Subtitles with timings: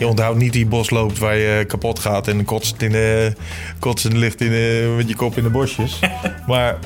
[0.00, 3.32] Je onthoudt niet die bos loopt waar je kapot gaat en kotst in de,
[3.78, 5.98] kotsend ligt in de, met je kop in de bosjes.
[6.46, 6.78] maar,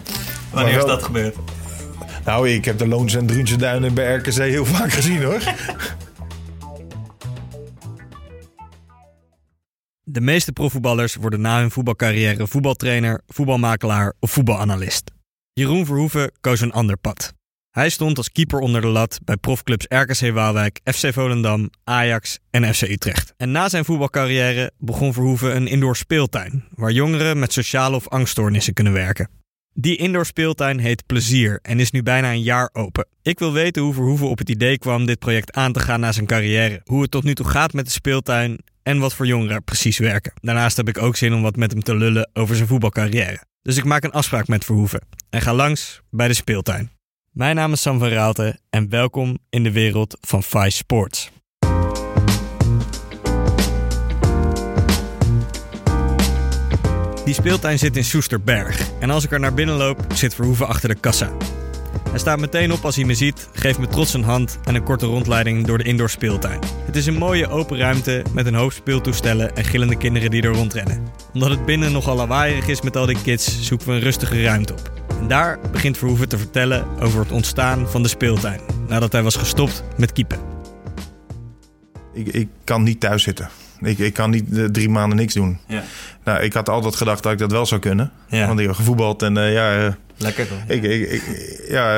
[0.51, 1.37] Wanneer maar is dat gebeurd?
[2.24, 5.42] Nou, ik heb de Loons en Druunse Duinen bij RKC heel vaak gezien hoor.
[10.03, 15.10] De meeste profvoetballers worden na hun voetbalcarrière voetbaltrainer, voetbalmakelaar of voetbalanalist.
[15.53, 17.34] Jeroen Verhoeven koos een ander pad.
[17.75, 22.75] Hij stond als keeper onder de lat bij profclubs RKC Waalwijk, FC Volendam, Ajax en
[22.75, 23.35] FC Utrecht.
[23.37, 28.75] En na zijn voetbalcarrière begon Verhoeven een indoor speeltuin, waar jongeren met sociale of angststoornissen
[28.75, 29.29] kunnen werken.
[29.73, 33.07] Die indoor speeltuin heet Plezier en is nu bijna een jaar open.
[33.23, 36.12] Ik wil weten hoe Verhoeven op het idee kwam dit project aan te gaan na
[36.12, 36.81] zijn carrière.
[36.84, 39.98] Hoe het tot nu toe gaat met de speeltuin en wat voor jongeren er precies
[39.98, 40.33] werken.
[40.41, 43.43] Daarnaast heb ik ook zin om wat met hem te lullen over zijn voetbalcarrière.
[43.62, 45.01] Dus ik maak een afspraak met Verhoeven
[45.31, 46.94] en ga langs bij de speeltuin.
[47.34, 51.30] Mijn naam is Sam van Raalte en welkom in de wereld van Vice Sports.
[57.25, 60.89] Die speeltuin zit in Soesterberg en als ik er naar binnen loop, zit Verhoeven achter
[60.89, 61.31] de kassa.
[62.11, 64.84] Hij staat meteen op als hij me ziet, geeft me trots een hand en een
[64.84, 66.61] korte rondleiding door de indoor speeltuin.
[66.87, 70.55] Het is een mooie open ruimte met een hoop speeltoestellen en gillende kinderen die er
[70.55, 71.06] rondrennen.
[71.33, 74.72] Omdat het binnen nogal lawaaierig is met al die kids, zoeken we een rustige ruimte
[74.72, 74.94] op.
[75.25, 79.36] En daar begint Verhoeven te vertellen over het ontstaan van de speeltuin, nadat hij was
[79.36, 80.39] gestopt met keepen.
[82.12, 83.48] ik, ik kan niet thuis zitten.
[83.81, 85.58] Ik, ik kan niet eh, drie maanden niks doen.
[85.69, 85.83] Ja.
[86.25, 88.11] Nou, ik had altijd gedacht dat ik dat wel zou kunnen.
[88.28, 88.47] Ja.
[88.47, 90.58] Want ik heb gevoetbald en eh, ja, eh, Lekker toch?
[90.66, 91.97] ik, ik, ik- ja,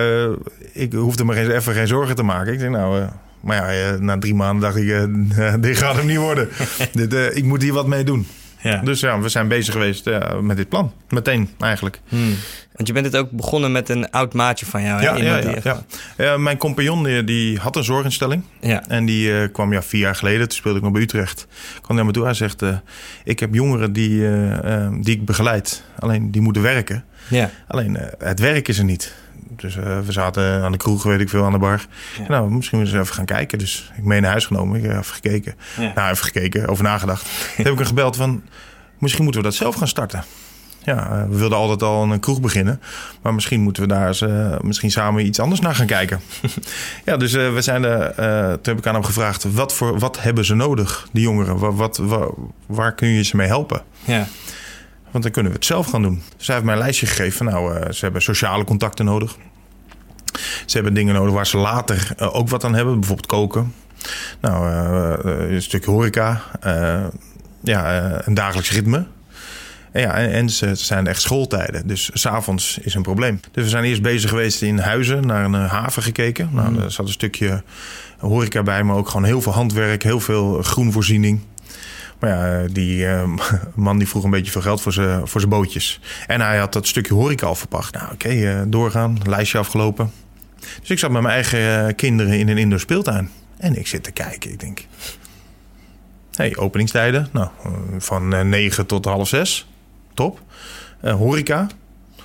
[0.73, 2.53] ik hoefde me geen, even geen zorgen te maken.
[2.53, 3.09] Ik denk nou, eh,
[3.41, 6.49] maar ja, na drie maanden dacht ik, eh, dit gaat hem niet worden.
[6.93, 8.27] dit, ik moet hier wat mee doen.
[8.67, 8.81] Ja.
[8.81, 10.93] Dus ja, we zijn bezig geweest eh, met dit plan.
[11.09, 12.01] Meteen eigenlijk.
[12.09, 12.35] Hmm.
[12.73, 15.01] Want je bent het ook begonnen met een oud maatje van jou.
[15.01, 15.05] Hè?
[15.07, 15.85] Ja, ja, ja,
[16.17, 16.37] ja.
[16.37, 18.43] Mijn compagnon die, die had een zorginstelling.
[18.61, 18.89] ja.
[18.89, 21.47] En die eh, kwam ja vier jaar geleden, toen speelde ik nog bij Utrecht.
[21.81, 22.77] Kwam naar me toe, hij zegt, eh,
[23.25, 24.29] ik heb jongeren die,
[25.01, 25.83] die ik begeleid.
[25.99, 27.05] Alleen die moeten werken.
[27.29, 27.51] Ja.
[27.67, 29.15] Alleen het werk is er niet.
[29.57, 31.87] Dus eh, we zaten aan de kroeg, weet ik veel, aan de bar.
[32.19, 32.25] Ja.
[32.29, 33.59] Nou, misschien moeten we eens even gaan kijken.
[33.59, 35.55] Dus ik mee naar huis genomen, ik heb even gekeken.
[35.79, 35.93] Ja.
[35.95, 37.23] Nou, even gekeken, over nagedacht.
[37.57, 38.43] Toen heb ik hem gebeld van,
[38.99, 40.25] misschien moeten we dat zelf gaan starten.
[40.83, 42.81] Ja, eh, we wilden altijd al een kroeg beginnen.
[43.23, 46.21] Maar misschien moeten we daar eens, eh, misschien samen iets anders naar gaan kijken.
[47.05, 48.15] ja, dus we zijn er,
[48.63, 49.53] toen heb ik aan hem gevraagd...
[49.53, 51.59] wat, voor, wat hebben ze nodig, die jongeren?
[51.59, 52.31] Wat, wat, wa-
[52.67, 53.83] waar kun je ze mee helpen?
[54.05, 54.27] Ja.
[55.17, 56.23] Want dan kunnen we het zelf gaan doen.
[56.37, 57.33] Dus hij heeft mij een lijstje gegeven.
[57.33, 59.37] van, Nou, eh, ze hebben sociale contacten nodig.
[60.67, 62.95] Ze hebben dingen nodig waar ze later eh, ook wat aan hebben.
[62.95, 63.73] Bijvoorbeeld koken.
[64.41, 66.43] Nou, eh, een stukje horeca.
[67.61, 69.07] ja, een dagelijks ritme.
[69.93, 71.87] En, ja, en, en ze zijn echt schooltijden.
[71.87, 73.41] Dus s'avonds is een probleem.
[73.53, 75.27] Dus we zijn eerst bezig geweest in Huizen.
[75.27, 76.49] Naar een haven gekeken.
[76.53, 77.63] Nou, er zat een stukje
[78.19, 78.83] horeca bij.
[78.83, 80.03] Maar ook gewoon heel veel handwerk.
[80.03, 81.41] Heel veel groenvoorziening.
[82.19, 83.29] Maar ja, eh, die eh,
[83.75, 86.01] man die vroeg een beetje veel geld voor zijn voor bootjes.
[86.27, 87.95] En hij had dat stukje horeca al verpacht.
[87.95, 89.19] Nou, oké, eh, doorgaan.
[89.25, 90.13] Lijstje afgelopen.
[90.81, 93.31] Dus ik zat met mijn eigen kinderen in een indoor speeltuin.
[93.57, 94.51] En ik zit te kijken.
[94.51, 94.85] Ik denk...
[96.35, 97.29] hey, openingstijden.
[97.33, 97.49] Nou,
[97.99, 99.67] van eh, 9 tot half 6.
[100.15, 100.41] Top.
[101.01, 101.67] Horeca.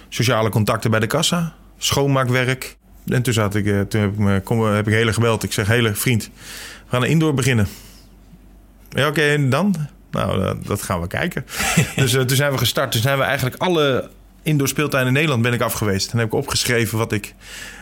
[0.10, 1.54] Sociale contacten bij de kassa.
[1.78, 2.78] Schoonmaakwerk.
[3.06, 5.44] En toen, zat ik, toen heb ik, me, heb ik Hele gebeld.
[5.44, 7.68] Ik zeg, Hele, vriend, we gaan een indoor beginnen.
[8.94, 9.76] Ja, oké, en dan?
[10.12, 11.46] Nou, dat, dat gaan we kijken.
[11.96, 12.92] dus eh, toen zijn we gestart.
[12.92, 14.10] Toen zijn we eigenlijk alle
[14.44, 16.12] indoor speeltuinen in Nederland ben ik af geweest.
[16.12, 17.34] En heb ik opgeschreven wat ik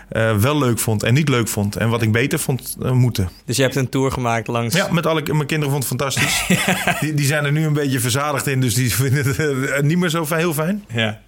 [0.09, 1.75] eh, wel leuk vond en niet leuk vond.
[1.75, 3.29] En wat ik beter vond eh, moeten.
[3.45, 4.75] Dus je hebt een tour gemaakt langs...
[4.75, 6.59] Ja, met alle, mijn kinderen vonden het fantastisch.
[7.01, 8.61] die, die zijn er nu een beetje verzadigd in.
[8.61, 10.83] Dus die vinden het eh, niet meer zo fijn, heel fijn.
[10.87, 11.19] Ja.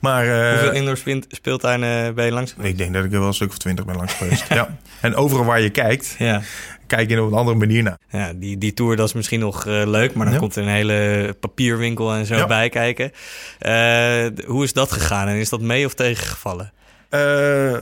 [0.00, 0.98] Maar eh, Hoeveel indoor
[1.28, 2.54] speeltuinen ben je langs?
[2.60, 4.44] ik denk dat ik er wel een stuk of twintig ben langs geweest.
[4.54, 4.76] ja.
[5.00, 6.42] En overal waar je kijkt, Ja.
[6.88, 7.98] Kijk je op een andere manier naar.
[8.10, 10.40] Ja, die, die tour dat is misschien nog eh, leuk, maar dan Ja.
[10.40, 12.46] komt er een hele papierwinkel en zo Ja.
[12.46, 13.10] bij kijken.
[13.58, 16.72] Eh, hoe is dat gegaan en is dat mee of tegengevallen?
[17.08, 17.72] Eh,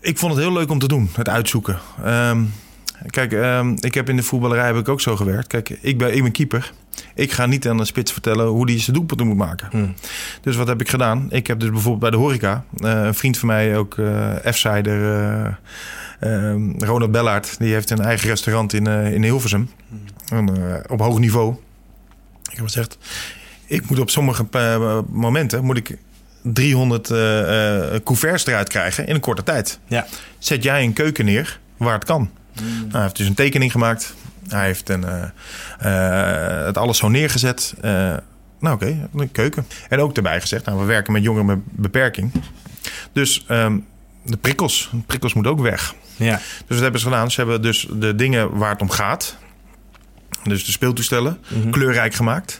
[0.00, 1.78] ik vond het heel leuk om te doen, het uitzoeken.
[2.04, 2.42] Ehm,
[3.06, 5.46] kijk, ehm, ik heb in de voetballerij heb ik ook zo gewerkt.
[5.46, 6.72] Kijk, ik ben, ik ben keeper.
[7.14, 9.68] Ik ga niet aan de spits vertellen hoe die zijn doelpunten moet maken.
[9.70, 9.94] Hmm.
[10.40, 11.26] Dus wat heb ik gedaan?
[11.30, 12.64] Ik heb dus bijvoorbeeld bij de horeca...
[12.76, 15.58] een vriend van mij, ook eh F-sider...
[16.20, 19.70] eh, ehm, Ronald Bellaert, die heeft een eigen restaurant in, eh, in Hilversum.
[20.28, 21.56] En, eh, op hoog niveau.
[22.50, 22.98] Ik heb gezegd...
[23.66, 25.64] Ik moet op sommige eh, momenten...
[25.64, 25.98] moet ik
[26.42, 29.78] 300 eh, eh, couverts eruit krijgen in een korte tijd.
[29.86, 30.06] Ja.
[30.38, 32.30] Zet jij een keuken neer waar het kan.
[32.54, 34.14] Nou, hij heeft dus een tekening gemaakt.
[34.48, 35.04] Hij heeft een,
[36.66, 37.74] het alles zo neergezet.
[38.60, 39.66] Nou oké, een keuken.
[39.88, 42.32] En ook erbij gezegd, nou, we werken met jongeren met beperking.
[43.12, 43.78] Dus ehm,
[44.26, 45.94] de prikkels, de prikkels moeten ook weg.
[46.16, 46.36] Ja.
[46.36, 47.30] Dus wat hebben ze gedaan?
[47.30, 49.36] Ze hebben dus de dingen waar het om gaat.
[50.44, 51.38] Dus de speeltoestellen,
[51.70, 52.58] kleurrijk gemaakt.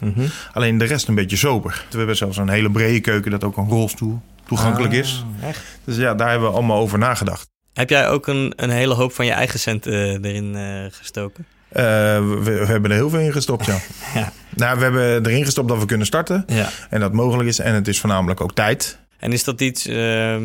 [0.53, 1.85] Alleen de rest een beetje sober.
[1.91, 5.25] We hebben zelfs een hele brede keuken dat ook een rolstoel toegankelijk is.
[5.43, 5.61] echt?
[5.85, 7.49] Dus ja, daar hebben we allemaal over nagedacht.
[7.73, 11.47] Heb jij ook een, een hele hoop van je eigen centen eh, erin eh, gestoken?
[11.69, 13.79] Eh, we, we hebben er heel veel in gestopt, ja.
[14.15, 14.33] Ja.
[14.55, 16.45] Nou, we hebben erin gestopt dat we kunnen starten.
[16.47, 16.69] ja.
[16.91, 17.59] En dat mogelijk is.
[17.59, 18.99] En het is voornamelijk ook tijd.
[19.19, 20.43] En is dat iets, ehm,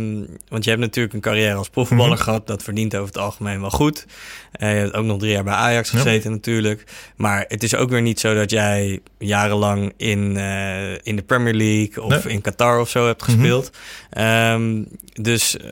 [0.50, 2.24] want je hebt natuurlijk een carrière als profvoetballer Mhm.
[2.24, 4.06] gehad, dat verdient over het algemeen wel goed.
[4.52, 5.98] Eh, je hebt ook nog drie jaar bij Ajax Ja.
[5.98, 6.84] gezeten natuurlijk.
[7.16, 11.54] Maar het is ook weer niet zo dat jij jarenlang in, eh, in de Premier
[11.54, 12.20] League of Nee.
[12.20, 12.28] Mhm.
[12.30, 13.72] in Qatar of zo hebt gespeeld.
[14.10, 14.84] Ehm,
[15.14, 15.70] dus eh,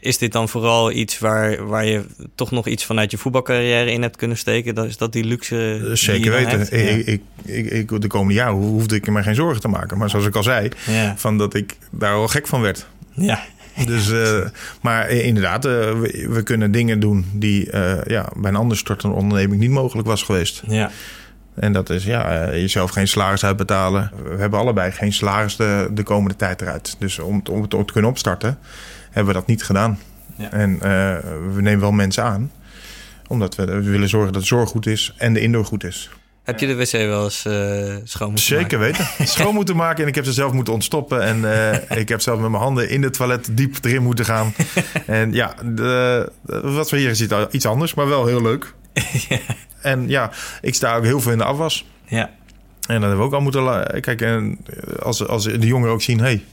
[0.00, 2.04] is dit dan vooral iets waar, waar je
[2.34, 4.74] toch nog iets vanuit je voetbalcarrière in hebt kunnen steken?
[4.74, 6.60] Dan is dat die luxe die Zeker weten.
[6.60, 9.98] Ik, ik, ik, ik- de komende jaren hoefde ik me geen zorgen te maken.
[9.98, 11.14] Maar zoals ik al zei, Ja.
[11.16, 12.86] van dat ik daar al gek van werd.
[13.14, 13.40] Ja.
[13.86, 14.38] Dus, eh,
[14.80, 19.16] maar inderdaad, eh, we, we kunnen dingen doen die eh, ja, bij een ander startende
[19.16, 20.62] onderneming niet mogelijk was geweest.
[20.66, 20.90] ja.
[21.54, 24.10] En dat is ja, jezelf geen salaris uitbetalen.
[24.24, 26.96] We hebben allebei geen salaris de, de komende tijd eruit.
[26.98, 28.58] Dus om, het- om het te kunnen opstarten,
[29.10, 29.98] hebben we dat niet gedaan.
[30.36, 30.50] Ja.
[30.52, 30.78] En
[31.54, 32.50] we nemen wel mensen aan,
[33.26, 36.10] omdat we, we willen zorgen dat de zorg goed is en de indoor goed is.
[36.46, 38.78] Heb je de wc wel eens eh schoon moeten Zeker maken?
[38.78, 39.06] weten.
[39.36, 41.22] Schoon moeten maken en ik heb ze zelf moeten ontstoppen.
[41.22, 44.54] En eh, ik heb zelf met mijn handen in het toilet diep erin moeten gaan.
[45.06, 46.32] En ja, de,
[46.62, 48.74] wat we hier zien, iets anders, maar wel heel leuk.
[49.80, 51.86] En ja, ik sta ook heel veel in de afwas.
[52.04, 52.30] Ja.
[52.86, 54.00] En dat hebben we ook al moeten...
[54.00, 54.58] Kijk, en
[55.02, 56.20] als, als de jongeren ook zien...
[56.20, 56.44] hey,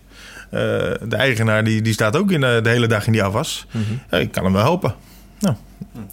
[0.50, 0.60] eh,
[1.08, 3.68] de eigenaar die, die staat ook in de, hele dag in die afwas.
[4.10, 4.96] Ja, ik kan hem wel helpen.
[5.40, 5.56] Nou,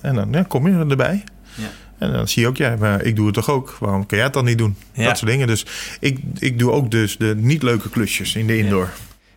[0.01, 1.25] en dan ja, kom je erbij.
[1.55, 1.69] Ja.
[2.01, 3.77] En dan zie je ook, ja, maar ik doe het toch ook.
[3.81, 4.77] Waarom kan jij het dan niet doen?
[4.93, 5.05] Ja.
[5.05, 5.47] Dat soort dingen.
[5.47, 5.67] Dus
[6.01, 8.89] ik, ik doe ook dus de niet leuke klusjes in de indoor.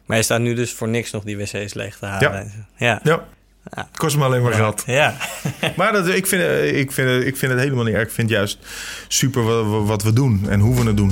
[0.06, 2.52] Maar je staat nu dus voor niks nog die wc's leeg te halen.
[2.78, 2.88] Ja.
[2.88, 3.26] Ja, Ja.
[3.70, 4.84] het kost me alleen maar geld.
[4.86, 5.14] Ja.
[5.78, 8.04] Maar dat, ik, vind, eh, ik, vind, ik vind het helemaal niet erg.
[8.08, 8.58] Ik vind juist
[9.08, 11.12] super wat, wat we doen en hoe we het doen.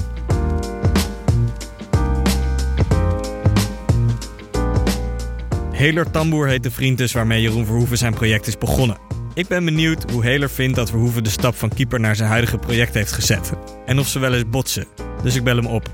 [5.72, 8.98] Heler Tamboer heet de vriend dus waarmee Jeroen Verhoeven zijn project is begonnen.
[9.34, 12.58] Ik ben benieuwd hoe Heler vindt dat Verhoeven de stap van keeper naar zijn huidige
[12.58, 13.52] project heeft gezet.
[13.86, 14.88] En of ze wel eens botsen.
[15.24, 15.90] Dus ik bel hem op.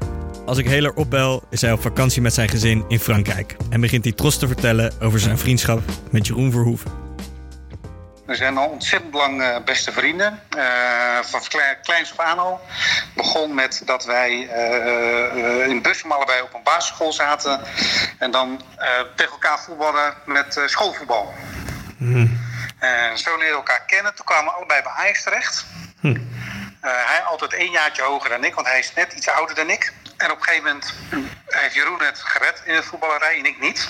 [0.46, 3.56] Als ik Heler opbel, is hij op vakantie met zijn gezin in Frankrijk.
[3.70, 5.82] En begint hij trots te vertellen over zijn vriendschap
[6.12, 6.92] met Jeroen Verhoeven.
[8.26, 10.40] We zijn al ontzettend lang eh, beste vrienden.
[10.50, 10.64] Eh,
[11.22, 12.60] van kle- kleins af aan al.
[13.16, 17.60] begon met dat wij eh, in Bussum allebei op een basisschool zaten.
[18.20, 21.34] En dan eh, tegen elkaar voetballen met schoolvoetbal.
[22.80, 24.16] En zo leerden we elkaar kennen.
[24.16, 25.66] Toen kwamen we allebei bij Ajax terecht.
[26.82, 29.70] Eh, hij altijd één jaartje hoger dan ik, want hij is net iets ouder dan
[29.70, 29.94] ik.
[30.18, 30.94] En op een gegeven moment
[31.46, 33.90] heeft Jeroen het gered in de voetballerij en ik niet.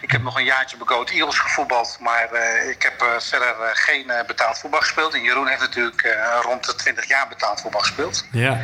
[0.00, 3.60] Ik heb nog een jaartje bij Goat Eagles gevoetbald, maar eh, ik heb eh, verder
[3.60, 5.14] eh, geen eh, betaald voetbal gespeeld.
[5.14, 8.26] En Jeroen heeft natuurlijk eh, rond de 20 jaar betaald voetbal gespeeld.
[8.30, 8.60] Ja.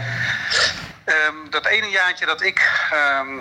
[1.04, 3.38] Ehm, dat ene jaartje dat ik ehm,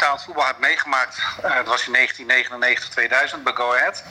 [0.00, 4.04] betaald voetbal heb meegemaakt, eh, dat was in 1999-2000 bij Go Ahead.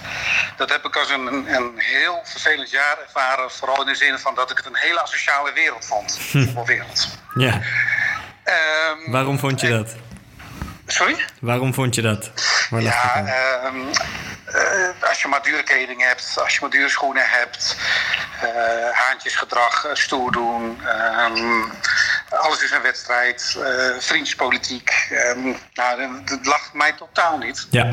[0.58, 3.52] Dat heb ik als een, een, heel vervelend jaar ervaren.
[3.52, 6.20] Vooral in de zin van dat ik het een hele asociale wereld vond.
[6.20, 7.08] Voetbalwereld.
[7.36, 7.62] ja.
[8.44, 9.96] Ehm, Waarom vond je dat?
[10.86, 11.26] Sorry?
[11.42, 12.32] Waarom vond je dat?
[12.70, 13.76] Waar Ja, ehm,
[14.46, 17.76] eh, als je maar dure kleding hebt, als je maar dure schoenen hebt,
[18.42, 18.50] eh,
[18.92, 21.64] haantjesgedrag, stoer doen, ehm,
[22.30, 25.08] alles is een wedstrijd, eh vriendjespolitiek.
[25.12, 27.68] ehm, nou, dat- lag mij totaal niet.
[27.70, 27.92] Ja.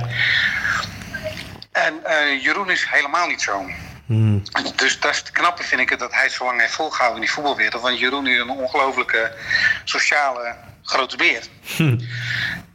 [1.73, 3.71] En eh, Jeroen is helemaal niet zo.
[4.77, 7.21] Dus dat is het knappe, vind ik, het, dat hij het zo lang heeft volgehouden
[7.21, 7.83] in die voetbalwereld.
[7.83, 9.33] Want Jeroen is een ongelooflijke
[9.85, 11.43] sociale grote beer.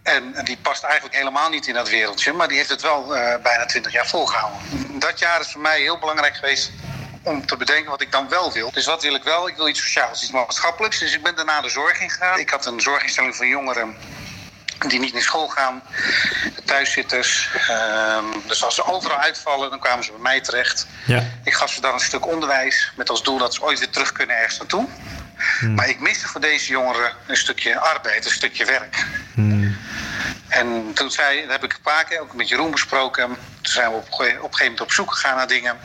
[0.03, 3.41] En die past eigenlijk helemaal niet in dat wereldje, maar die heeft het wel eh,
[3.41, 4.59] bijna 20 jaar volgehouden.
[4.99, 6.71] Dat jaar is voor mij heel belangrijk geweest
[7.23, 8.71] om te bedenken wat ik dan wel wil.
[8.71, 9.47] Dus wat wil ik wel?
[9.47, 10.99] Ik wil iets sociaals, iets maatschappelijks.
[10.99, 12.39] Dus ik ben daarna de zorg ingegaan.
[12.39, 13.95] Ik had een zorginstelling voor jongeren
[14.87, 15.81] die niet naar school gaan,
[16.65, 17.49] thuiszitters.
[17.67, 20.87] Ehm, dus als ze overal uitvallen, dan kwamen ze bij mij terecht.
[21.05, 21.23] Ja.
[21.43, 24.11] Ik gaf ze dan een stuk onderwijs met als doel dat ze ooit weer terug
[24.11, 24.87] kunnen ergens naartoe.
[25.75, 29.05] Maar ik miste voor deze jongeren een stukje arbeid, een stukje werk.
[30.47, 33.27] En toen zei, dat heb ik een paar keer ook met Jeroen besproken.
[33.61, 35.79] Toen zijn we op, op een gegeven moment op zoek gegaan naar dingen.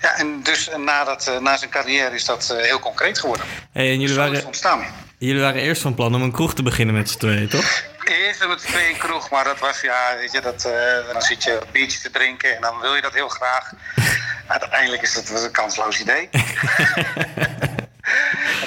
[0.00, 3.46] Ja, en dus na, dat, eh, na zijn carrière is dat eh, heel concreet geworden.
[3.72, 4.84] Hey, en jullie waren, ontstaan.
[5.18, 7.82] jullie waren eerst van plan om een kroeg te beginnen met z'n tweeën, toch?
[8.04, 11.44] Eerst met twee in kroeg, maar dat was, ja, weet je, dat, eh, dan zit
[11.44, 13.72] je een biertje te drinken en dan wil je dat heel graag.
[14.46, 16.28] Uiteindelijk is dat een kansloos idee.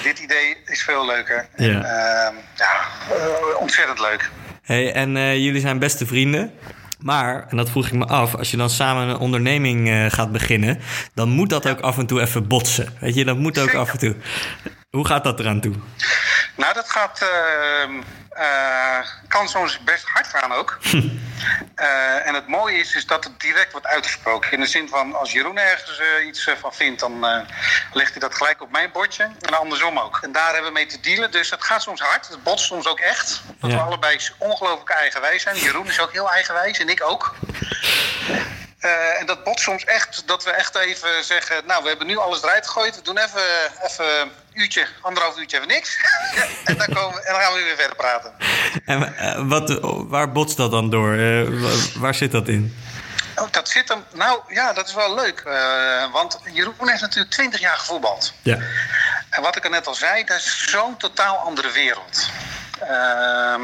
[0.03, 1.47] Dit idee is veel leuker.
[1.55, 1.67] Ja.
[1.67, 2.81] En, ehm, ja,
[3.15, 4.29] eh, ontzettend leuk.
[4.63, 6.53] Hey, en jullie zijn beste vrienden.
[6.99, 10.31] Maar, en dat vroeg ik me af, als je dan samen een onderneming uh, gaat
[10.31, 10.79] beginnen,
[11.13, 12.93] dan moet dat ook af en toe even botsen.
[12.99, 14.15] Weet je, dat moet ook af en toe.
[14.89, 15.73] Hoe gaat dat eraan toe?
[16.55, 17.21] Nou, dat gaat.
[17.21, 17.89] Uh,
[18.37, 20.77] uh, kan soms best hard gaan ook.
[20.83, 24.51] uh, en het mooie is, is dat het direct wordt uitgesproken.
[24.51, 27.19] In de zin van, als Jeroen ergens uh, iets van vindt, dan
[27.93, 29.29] legt hij dat gelijk op mijn bordje.
[29.41, 30.19] En andersom ook.
[30.21, 31.31] En daar hebben we mee te dealen.
[31.31, 32.27] Dus het gaat soms hard.
[32.27, 33.41] Het botst soms ook echt.
[33.59, 33.77] Dat ja.
[33.77, 35.55] we allebei ongelooflijk eigenwijs zijn.
[35.55, 37.35] Jeroen is ook heel eigenwijs en ik ook.
[38.81, 41.65] Uh, en dat bot soms echt, dat we echt even zeggen...
[41.65, 42.95] nou, we hebben nu alles eruit gegooid.
[42.95, 43.41] We doen even,
[43.83, 45.97] even uurtje, anderhalf uurtje even niks.
[46.65, 48.33] en, dan komen we, en dan gaan we weer verder praten.
[48.85, 51.13] En uh, wat, waar botst dat dan door?
[51.13, 51.63] Uh,
[51.95, 52.77] waar zit dat in?
[53.35, 54.03] Oh, dat zit hem...
[54.13, 55.43] Nou, ja, dat is wel leuk.
[56.11, 58.33] want Jeroen heeft natuurlijk twintig jaar gevoetbald.
[58.41, 58.57] Ja.
[59.29, 62.29] En wat ik er net al zei, dat is zo'n totaal andere wereld.
[62.79, 63.61] Ehm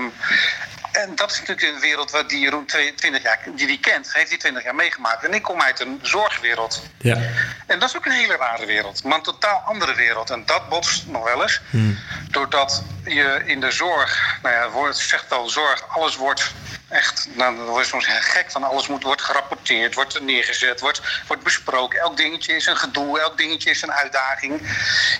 [0.95, 4.29] en dat is natuurlijk een wereld waar die Jeroen 20 jaar, die die kent, heeft
[4.29, 5.23] die 20 jaar meegemaakt.
[5.23, 6.83] En ik kom uit een zorgwereld.
[6.97, 7.17] Ja.
[7.65, 10.29] En dat is ook een hele rare wereld, maar een totaal andere wereld.
[10.29, 11.97] En dat botst nog wel eens, hmm.
[12.29, 16.51] doordat je in de zorg, nou ja, het zegt al zorg, alles wordt
[16.89, 21.01] echt, nou, dan word je soms gek van alles moet, wordt gerapporteerd, wordt neergezet, wordt,
[21.27, 21.99] wordt besproken.
[21.99, 24.61] Elk dingetje is een gedoe, elk dingetje is een uitdaging.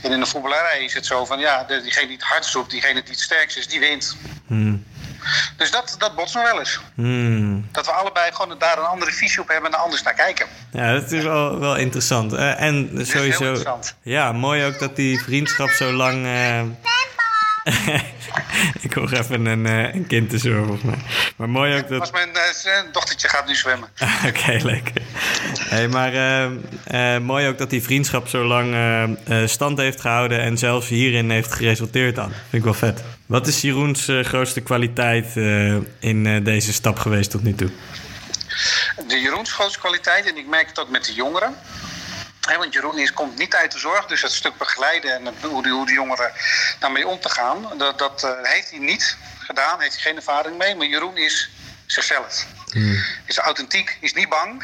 [0.02, 3.02] En in de voetballerij is het zo van, ja, diegene die het hardst roept, diegene
[3.02, 4.18] die het sterkst is, die wint.
[4.48, 4.86] Hmm.
[5.58, 6.80] Dus dat, dat botst nog wel eens.
[6.96, 7.68] Hmm.
[7.72, 10.46] Dat we allebei gewoon daar een andere visie op hebben en anders naar kijken.
[10.72, 12.34] Ja, dat is wel, wel interessant.
[12.34, 13.44] Uh, en sowieso.
[13.44, 13.96] Interessant.
[14.02, 16.28] Ja, mooi ook dat die vriendschap zo lang.
[18.82, 20.98] Ik hoor even een, uh, een kind te zorgen volgens mij.
[21.36, 22.00] Maar mooi ook dat...
[22.00, 23.90] Als mijn uh, dochtertje gaat nu zwemmen.
[24.26, 25.02] Oké, okay, lekker.
[25.60, 26.14] Hey, maar
[26.94, 28.76] uh, mooi ook dat die vriendschap zo lang
[29.46, 30.40] stand heeft gehouden...
[30.40, 32.30] en zelfs hierin heeft geresulteerd dan.
[32.30, 33.04] Vind ik wel vet.
[33.26, 35.36] Wat is Jeroens grootste kwaliteit
[36.00, 37.70] in deze stap geweest tot nu toe?
[39.08, 41.56] De Jeroens grootste kwaliteit, en ik merk het ook met de jongeren...
[42.46, 45.36] He, want Jeroen is, komt niet uit de zorg, dus het stuk begeleiden en het,
[45.42, 46.32] hoe, die, hoe die jongeren
[46.80, 50.58] daarmee om te gaan, dat, dat uh, heeft hij niet gedaan, heeft hij geen ervaring
[50.58, 50.76] mee.
[50.76, 51.50] Maar Jeroen is
[51.86, 52.46] zichzelf.
[52.72, 53.04] Hmm.
[53.26, 54.64] Is authentiek, is niet bang.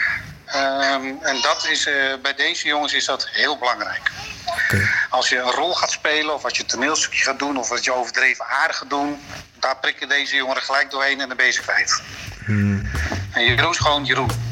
[0.56, 4.12] Um, en dat is, uh, bij deze jongens is dat heel belangrijk.
[4.46, 4.88] Okay.
[5.10, 7.84] Als je een rol gaat spelen, of als je een toneelstukje gaat doen, of wat
[7.84, 9.22] je overdreven aardig gaat doen,
[9.60, 12.02] daar prikken deze jongeren gelijk doorheen en dan ben je ze kwijt.
[12.46, 12.92] Hmm.
[13.32, 14.50] En Jeroen is gewoon Jeroen.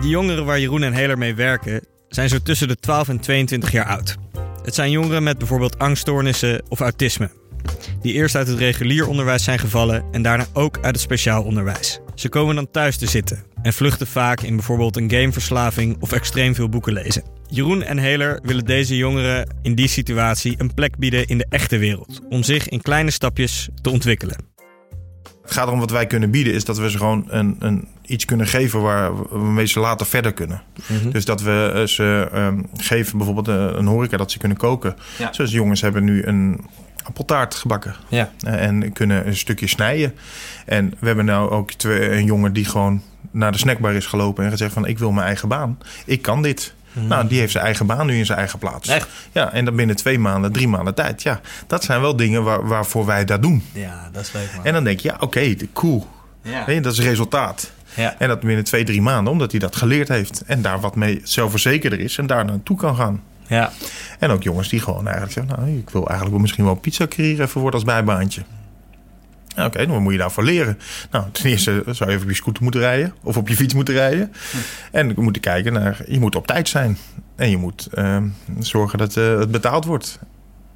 [0.00, 3.72] Die jongeren waar Jeroen en Heler mee werken, zijn zo tussen de 12 en 22
[3.72, 4.16] jaar oud.
[4.62, 7.30] Het zijn jongeren met bijvoorbeeld angststoornissen of autisme.
[8.00, 12.00] Die eerst uit het regulier onderwijs zijn gevallen en daarna ook uit het speciaal onderwijs.
[12.14, 16.54] Ze komen dan thuis te zitten en vluchten vaak in bijvoorbeeld een gameverslaving of extreem
[16.54, 17.22] veel boeken lezen.
[17.48, 21.78] Jeroen en Heler willen deze jongeren in die situatie een plek bieden in de echte
[21.78, 24.55] wereld, om zich in kleine stapjes te ontwikkelen.
[25.46, 28.24] Het gaat erom wat wij kunnen bieden, is dat we ze gewoon een, een iets
[28.24, 30.62] kunnen geven waar we mee ze later verder kunnen.
[30.86, 31.10] Mm -hmm.
[31.10, 34.96] Dus dat we ze um, geven, bijvoorbeeld een, een horeca, dat ze kunnen koken.
[35.18, 35.32] Ja.
[35.32, 36.60] Zoals jongens hebben nu een
[37.02, 37.94] appeltaart gebakken.
[38.08, 38.30] Ja.
[38.46, 40.14] Uh, en kunnen een stukje snijden.
[40.66, 44.44] En we hebben nou ook twee, een jongen die gewoon naar de snackbar is gelopen
[44.44, 45.78] en gezegd van ik wil mijn eigen baan.
[46.04, 46.74] Ik kan dit.
[46.96, 47.06] Mhm.
[47.06, 48.88] Nou, die heeft zijn eigen baan nu in zijn eigen plaats.
[48.88, 49.08] Echt?
[49.32, 51.22] Ja, en dan binnen twee maanden, drie maanden tijd.
[51.22, 53.64] Ja, dat zijn wel dingen waar, waarvoor wij dat doen.
[53.72, 54.64] Ja, dat is leuk man.
[54.64, 56.06] En dan denk je, ja, oké, okay, cool.
[56.42, 56.64] Ja.
[56.64, 57.70] Dat is het resultaat.
[57.94, 58.14] Ja.
[58.18, 60.42] En dat binnen twee, drie maanden, omdat hij dat geleerd heeft.
[60.46, 63.22] En daar wat mee zelfverzekerder is en daar naartoe kan gaan.
[63.46, 63.72] Ja.
[64.18, 67.46] En ook jongens die gewoon eigenlijk zeggen, nou, ik wil eigenlijk misschien wel pizza creëren
[67.46, 68.42] even worden als bijbaantje.
[69.56, 70.78] Oké, okay, dan moet je daarvoor leren.
[71.10, 73.74] Nou, ten eerste zou je even op je scooter moeten rijden of op je fiets
[73.74, 74.32] moeten rijden.
[74.50, 74.56] Hm.
[74.90, 76.98] En we moeten kijken naar, je moet op tijd zijn.
[77.36, 78.22] En je moet uh,
[78.58, 80.18] zorgen dat uh, het betaald wordt.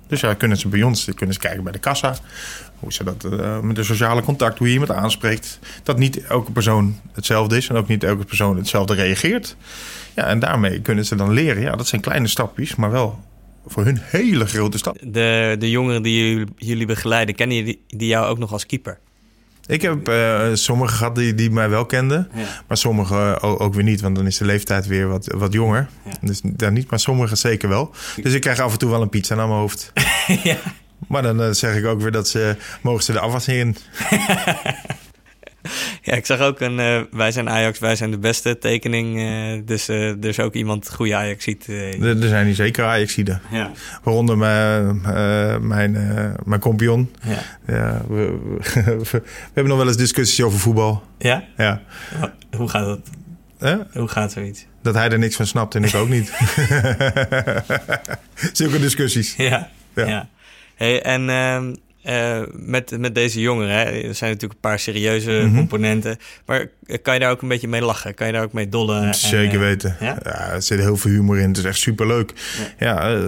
[0.07, 2.15] Dus ja, kunnen ze bij ons kunnen ze kijken bij de kassa.
[2.79, 5.59] Hoe ze dat uh, met de sociale contact, hoe je iemand aanspreekt.
[5.83, 9.57] Dat niet elke persoon hetzelfde is en ook niet elke persoon hetzelfde reageert.
[10.15, 11.63] Ja, en daarmee kunnen ze dan leren.
[11.63, 13.19] Ja, dat zijn kleine stapjes, maar wel
[13.67, 14.99] voor hun hele grote stap.
[15.03, 18.99] De, de jongeren die jullie, jullie begeleiden, kennen die, die jou ook nog als keeper?
[19.67, 22.63] Ik heb uh, sommigen gehad die, die mij wel kenden, ja.
[22.69, 25.89] maar sommigen ook, ook weer niet, want dan is de leeftijd weer wat, wat jonger.
[26.05, 26.13] Ja.
[26.21, 27.95] Dus daar niet, maar sommigen zeker wel.
[28.23, 29.93] Dus ik krijg af en toe wel een pizza naar mijn hoofd.
[30.43, 30.57] ja.
[31.09, 33.77] Maar dan uh, zeg ik ook weer dat ze mogen ze de afwas in.
[36.03, 39.19] Ja, ik zag ook een uh, wij zijn Ajax, wij zijn de beste tekening.
[39.19, 41.67] Uh, dus er is ook iemand goede Ajax ziet.
[41.67, 43.41] er, er zijn hier zeker Ajax zieden.
[43.51, 43.71] Ja.
[44.03, 45.01] Waaronder mijn,
[45.67, 45.93] mijn,
[46.45, 47.11] mijn kompion.
[47.23, 47.39] Ja.
[47.67, 48.61] Ja, we, we,
[49.11, 51.03] we, hebben nog wel eens discussies over voetbal.
[51.19, 51.45] Ja?
[51.57, 51.83] Ja.
[52.57, 53.87] Hoe gaat dat?
[53.93, 54.67] Hoe gaat zoiets?
[54.83, 56.33] Dat hij er niks van snapt en ik ook niet.
[58.53, 59.35] Zulke discussies.
[59.37, 59.71] Ja.
[59.95, 60.07] ja.
[60.07, 60.29] ja.
[60.75, 61.29] Hey, en
[62.11, 65.55] uh, met, met deze jongeren, hè, er zijn natuurlijk een paar serieuze Mhm.
[65.57, 66.17] componenten.
[66.47, 68.15] Maar eh, kan je daar ook een beetje mee lachen?
[68.15, 69.03] Kan je daar ook mee dollen?
[69.07, 69.97] en, Zeker eh, weten.
[70.01, 70.19] ja?
[70.25, 70.51] Ja?
[70.51, 71.49] er zit heel veel humor in.
[71.49, 72.33] Het is echt superleuk.
[72.79, 73.25] Ja, eh,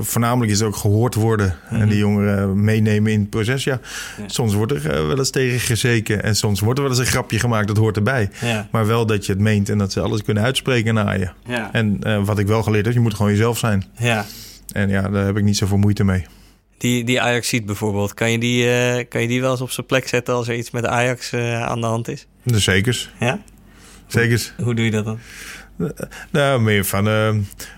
[0.00, 1.54] voornamelijk is het ook gehoord worden.
[1.70, 3.64] En die jongeren meenemen in het proces.
[3.64, 4.22] Ja, Mhm.
[4.22, 4.28] Ja.
[4.28, 6.22] soms wordt er eh, wel eens tegen gezeken.
[6.22, 7.66] En soms wordt er wel eens een grapje gemaakt.
[7.68, 8.30] Dat hoort erbij.
[8.40, 8.68] Ja.
[8.70, 11.28] Maar wel dat je het meent en dat ze alles kunnen uitspreken naar je.
[11.46, 11.68] Ja.
[11.72, 13.84] En eh, wat ik wel geleerd heb, je moet gewoon jezelf zijn.
[13.98, 14.24] ja.
[14.72, 16.26] En ja, daar heb ik niet zoveel moeite mee.
[16.78, 19.70] Die, die Ajax ziet bijvoorbeeld, kan je, die, eh, kan je die wel eens op
[19.70, 22.26] zijn plek zetten als er iets met Ajax eh, aan de hand is?
[22.44, 23.10] Zekers.
[23.20, 23.40] Ja?
[24.06, 24.52] Zekers.
[24.62, 25.18] Hoe doe je dat dan?
[26.30, 27.30] Nou, meer van eh,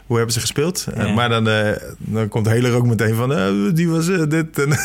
[0.07, 0.87] hoe hebben ze gespeeld?
[1.15, 4.59] Maar dan, eh, dan komt de hele ook meteen van die was dit.
[4.59, 4.69] En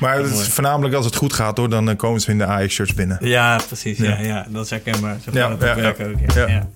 [0.00, 2.94] maar het is voornamelijk als het goed gaat hoor, dan komen ze in de Ajax-shirts
[2.94, 3.18] binnen.
[3.20, 3.98] Ja, precies.
[3.98, 4.18] Ja.
[4.18, 4.26] Ja.
[4.26, 5.16] Ja, dat is herkenbaar.
[5.24, 5.88] Zo Ja, het ja.
[5.88, 5.96] ook.
[6.34, 6.68] Ja.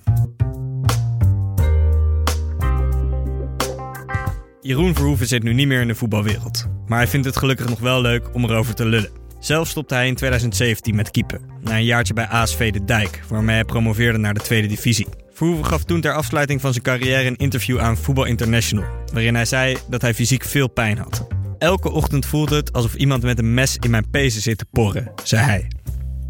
[4.65, 6.65] Jeroen Verhoeven zit nu niet meer in de voetbalwereld.
[6.87, 9.09] Maar hij vindt het gelukkig nog wel leuk om erover te lullen.
[9.39, 11.41] Zelf stopte hij in 2017 met keeper.
[11.61, 15.07] Na een jaartje bij ASV De Dijk, waarmee hij promoveerde naar de tweede divisie.
[15.33, 18.85] Verhoeven gaf toen ter afsluiting van zijn carrière een interview aan Voetbal International.
[19.13, 21.27] Waarin hij zei dat hij fysiek veel pijn had.
[21.57, 25.11] Elke ochtend voelde het alsof iemand met een mes in mijn pezen zit te porren,
[25.23, 25.67] zei hij.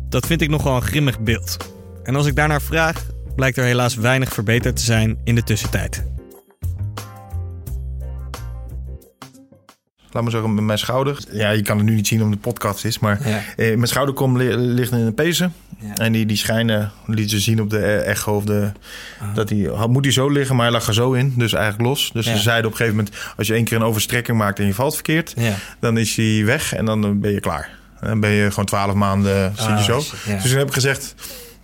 [0.10, 1.74] Dat vind ik nogal een grimmig beeld.
[2.04, 6.06] En als ik daarnaar vraag, blijkt er helaas weinig verbeterd te zijn in de tussentijd.
[10.16, 11.18] Laat me zeggen, met mijn schouder.
[11.32, 13.42] Ja, je kan het nu niet zien omdat de podcast is, maar Ja.
[13.56, 15.54] eh, mijn schouderkom li- ligt in een pezen.
[15.80, 15.94] Ja.
[15.94, 18.72] En die, die schijnen, liet ze zien op de eh, echo of de.
[19.34, 21.34] Dat die, had- moet hij zo liggen, maar hij lag er zo in.
[21.38, 22.10] Dus eigenlijk los.
[22.14, 22.36] Dus Ja.
[22.36, 24.74] ze zeiden op een gegeven moment: als je één keer een overstrekking maakt en je
[24.74, 25.34] valt verkeerd,
[25.80, 27.70] dan is hij weg en dan ben je klaar.
[28.02, 29.96] Dan ben je gewoon twaalf maanden zit je Ah, zo.
[29.98, 31.16] Dus toen heb ik gezegd: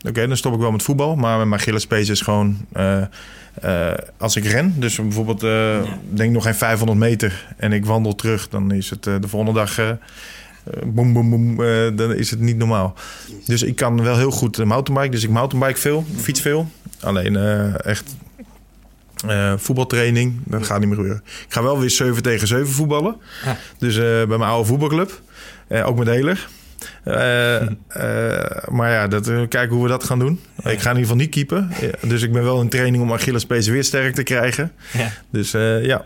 [0.07, 1.15] oké, dan stop ik wel met voetbal.
[1.15, 2.65] Maar mijn Achillespees is gewoon.
[2.73, 3.01] eh,
[3.53, 8.15] eh, als ik ren, dus bijvoorbeeld eh, denk nog geen 500 meter en ik wandel
[8.15, 9.97] terug, dan is het eh, de volgende dag
[10.85, 11.55] boem boem boem,
[11.95, 12.93] dan is het niet normaal.
[13.45, 16.69] Dus ik kan wel heel goed mountainbike, dus ik mountainbike veel, fiets veel.
[16.99, 17.37] Alleen
[17.77, 18.15] echt
[19.55, 21.23] voetbaltraining, dat gaat niet meer gebeuren.
[21.25, 23.15] Ik ga wel weer 7 tegen 7 voetballen.
[23.45, 23.51] Ah.
[23.77, 25.21] Dus bij mijn oude voetbalclub,
[25.69, 26.47] ook met Heler.
[27.03, 30.39] Eh, eh, maar ja, dat, eh, kijken hoe we dat gaan doen.
[30.57, 31.71] Ik ga in ieder geval niet keepen.
[32.01, 34.71] Dus ik ben wel in training om Achillespees weer sterk te krijgen.
[34.93, 35.11] Ja.
[35.31, 36.05] Dus ja,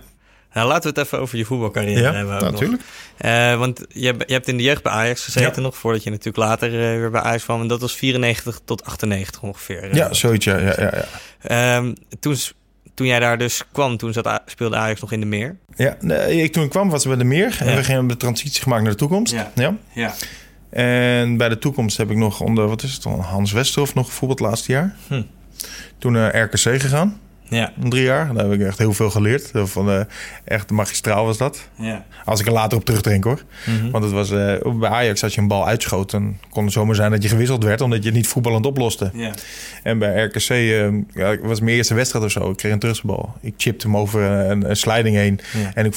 [0.54, 2.36] Nou, laten we het even over je voetbalcarrière ja hebben.
[2.36, 2.82] ook natuurlijk.
[3.60, 5.60] Want je, hebt- je hebt in de jeugd bij Ajax gezeten Ja.
[5.62, 7.62] nog, voordat je natuurlijk later weer bij Ajax kwam.
[7.62, 9.96] En dat was 94 tot 98 ongeveer.
[9.96, 10.46] Ja, zoiets.
[10.46, 11.06] Ja, ja, ja, ja.
[11.78, 12.36] Ehm, toen,
[12.94, 15.56] toen jij daar dus kwam, toen zat, speelde Ajax nog in de meer.
[15.76, 17.58] ja nee, ik, toen ik kwam was het bij de meer.
[17.60, 19.34] En we gingen de transitie gemaakt naar de toekomst.
[19.34, 19.52] Ja.
[19.94, 20.14] Ja.
[20.76, 24.06] En bij de toekomst heb ik nog onder, wat is het dan, Hans Westerhof nog
[24.06, 24.96] gevoetbald het laatste jaar.
[25.08, 25.22] Hm.
[25.98, 27.74] Toen naar RKC gegaan, Ja.
[27.90, 28.34] drie jaar.
[28.34, 29.52] Daar heb ik echt heel veel geleerd.
[29.54, 30.00] Van, eh,
[30.44, 31.70] echt magistraal was dat.
[31.76, 32.06] Ja.
[32.26, 33.44] Als ik er later op terugdenk hoor.
[33.66, 33.90] Mhm.
[33.92, 36.12] Want het was, eh, bij Ajax als je een bal uitschoot...
[36.12, 37.82] dan kon het zomaar zijn dat je gewisseld werd...
[37.82, 39.12] omdat je het niet voetballend oploste.
[39.14, 39.32] Ja.
[39.84, 42.50] En bij RKC eh, ja, het was mijn eerste wedstrijd of zo.
[42.50, 43.34] Ik kreeg een terugbal.
[43.42, 45.40] Ik chipte hem over een, een sliding heen.
[45.54, 45.72] Ja.
[45.74, 45.96] En ik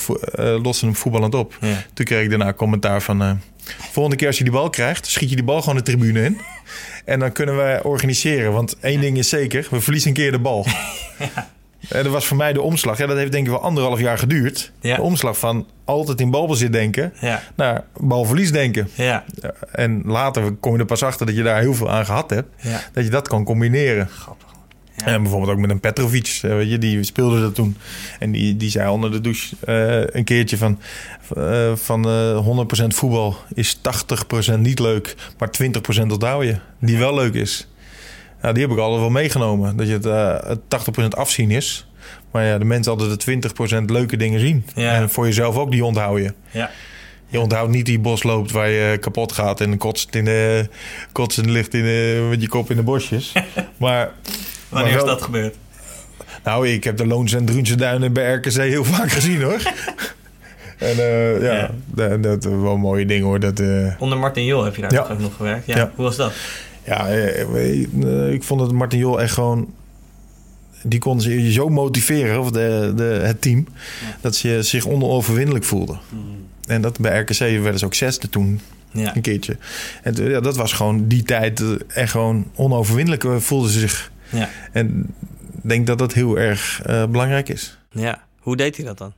[0.62, 1.58] loste hem voetballend op.
[1.94, 3.40] Toen kreeg ik daarna commentaar van...
[3.90, 5.06] volgende keer als je die bal krijgt...
[5.06, 6.40] schiet je die bal gewoon de tribune in.
[7.04, 8.52] En dan kunnen we organiseren.
[8.52, 9.66] Want één ding is zeker.
[9.70, 10.66] We verliezen een keer de bal.
[11.88, 12.98] En dat was voor mij de omslag.
[12.98, 14.72] Ja, dat heeft denk ik wel anderhalf jaar geduurd.
[14.80, 14.96] Ja.
[14.96, 17.12] De omslag van altijd in balbezit denken...
[17.20, 17.42] Ja.
[17.56, 18.88] naar balverlies denken.
[18.94, 19.24] Ja.
[19.40, 22.30] Ja, En later kom je er pas achter dat je daar heel veel aan gehad
[22.30, 22.48] hebt.
[22.62, 22.80] Ja.
[22.92, 24.08] Dat je dat kan combineren.
[24.08, 24.47] Grappig.
[25.04, 27.76] En bijvoorbeeld ook met een Petrovic, eh, weet je, die speelde dat toen.
[28.18, 30.80] En die, die zei onder de douche eh, een keertje van...
[31.36, 33.78] eh, van eh 100% voetbal is
[34.54, 36.56] 80% niet leuk, maar 20% onthoud je.
[36.80, 37.68] Die wel leuk is.
[38.42, 39.76] Ja, die heb ik altijd wel meegenomen.
[39.76, 41.86] Dat je het, eh, het 80% afzien is.
[42.30, 44.64] Maar ja, de mensen altijd de 20% leuke dingen zien.
[44.74, 44.94] Ja.
[44.94, 46.32] En voor jezelf ook, die onthoud je.
[46.50, 46.70] Ja.
[47.26, 50.68] Je onthoudt niet die bos loopt waar je kapot gaat en kotst in de,
[51.12, 53.32] kotsend ligt in de, met je kop in de bosjes.
[53.76, 54.12] maar,
[54.68, 55.56] Wanneer is dat gebeurd?
[56.44, 59.60] Nou, ik heb de Loons en Drunse Duinen bij RKC heel vaak gezien hoor.
[60.78, 61.70] en eh, ja, Ja.
[61.86, 63.40] Dat, dat wel mooie dingen hoor.
[63.40, 65.06] Dat, eh, Onder Martin Jol heb je daar Ja.
[65.10, 65.66] ook nog gewerkt.
[65.66, 65.76] Ja.
[65.76, 65.92] Ja.
[65.94, 66.32] Hoe was dat?
[66.84, 69.74] ja, eh, je, ik vond dat Martin Jol echt gewoon...
[70.82, 73.66] Die kon ze zo motiveren, of de, de, het team,
[74.20, 75.98] dat ze zich onoverwinnelijk voelden.
[76.66, 78.60] En dat bij RKC werden ze ook zesde toen.
[78.90, 79.16] Ja.
[79.16, 79.56] Een keertje.
[80.02, 84.10] En ja, dat was gewoon die tijd echt gewoon onoverwinnelijk voelden ze zich.
[84.30, 84.48] Ja.
[84.72, 85.14] En
[85.62, 87.78] ik denk dat dat heel erg eh, belangrijk is.
[87.90, 88.26] ja.
[88.38, 89.12] Hoe deed hij dat dan?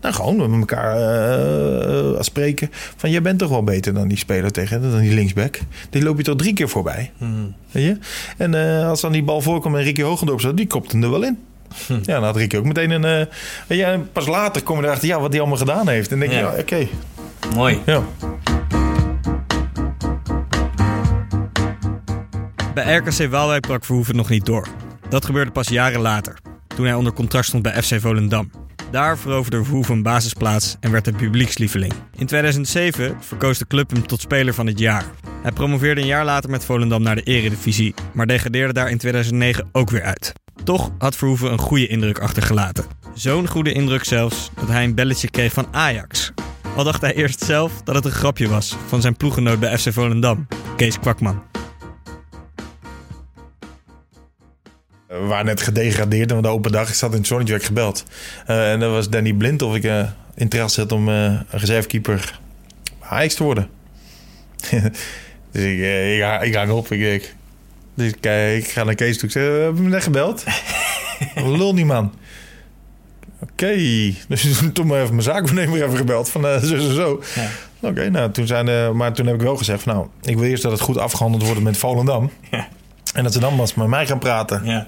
[0.00, 2.68] Nou, gewoon met elkaar eh, spreken.
[2.96, 5.58] Van, jij bent toch wel beter dan die speler tegen, dan die linksback.
[5.90, 7.10] Die loop je toch drie keer voorbij.
[7.18, 7.54] Hmm.
[7.70, 7.98] Weet je?
[8.36, 11.22] En als dan die bal voorkomt en Ricky Hoogendorp zat, die kopte hem er wel
[11.24, 11.38] in.
[11.86, 11.92] Hm.
[11.92, 13.28] Ja, dan had Ricky ook meteen een...
[13.66, 16.12] weet je, en pas later kom je erachter ja, wat hij allemaal gedaan heeft.
[16.12, 16.52] En denk je, Ja.
[16.52, 16.86] ja, oké.
[17.54, 17.78] Mooi.
[17.86, 18.02] Ja.
[22.74, 24.68] Bij RKC Waalwijk brak Verhoeven nog niet door.
[25.08, 28.50] Dat gebeurde pas jaren later, toen hij onder contract stond bij FC Volendam.
[28.90, 31.92] Daar veroverde Verhoeven een basisplaats en werd hij publiekslieveling.
[32.16, 35.04] In 2007 verkoos de club hem tot speler van het jaar.
[35.42, 39.68] Hij promoveerde een jaar later met Volendam naar de eredivisie, maar degradeerde daar in 2009
[39.72, 40.32] ook weer uit.
[40.64, 42.84] Toch had Verhoeven een goede indruk achtergelaten.
[43.14, 46.32] Zo'n goede indruk zelfs dat hij een belletje kreeg van Ajax.
[46.76, 49.92] Al dacht hij eerst zelf dat het een grapje was van zijn ploeggenoot bij FC
[49.92, 51.51] Volendam, Kees Kwakman.
[55.32, 56.88] Waren net gedegradeerd en op de open dag.
[56.88, 58.04] Ik zat in het zonnetje, werd gebeld.
[58.46, 62.40] Eh, en dat was Danny Blind of ik eh, interesse had om eh, een reservekeeper
[63.00, 63.68] Ajax te worden.
[65.52, 65.78] dus ik,
[66.16, 66.92] ik, ha- ik hang op.
[66.92, 67.34] Ik, ik,
[67.94, 69.28] dus ik, ik ga naar Kees toe.
[69.28, 70.44] Ik zeg, heb je me net gebeld?
[71.58, 72.14] Lul niet, man.
[73.40, 73.76] Oké.
[74.28, 76.30] Dus toen maar even mijn zaakbenemer even gebeld.
[76.30, 77.22] Van zo, zo, zo.
[77.34, 77.48] Ja.
[77.88, 79.82] Oké, nou, toen zijn, eh, maar toen heb ik wel gezegd...
[79.82, 82.30] Van, nou, ik wil eerst dat het goed afgehandeld wordt met Volendam.
[82.50, 82.68] Ja.
[83.14, 84.64] En dat ze dan pas met mij gaan praten.
[84.64, 84.86] Ja,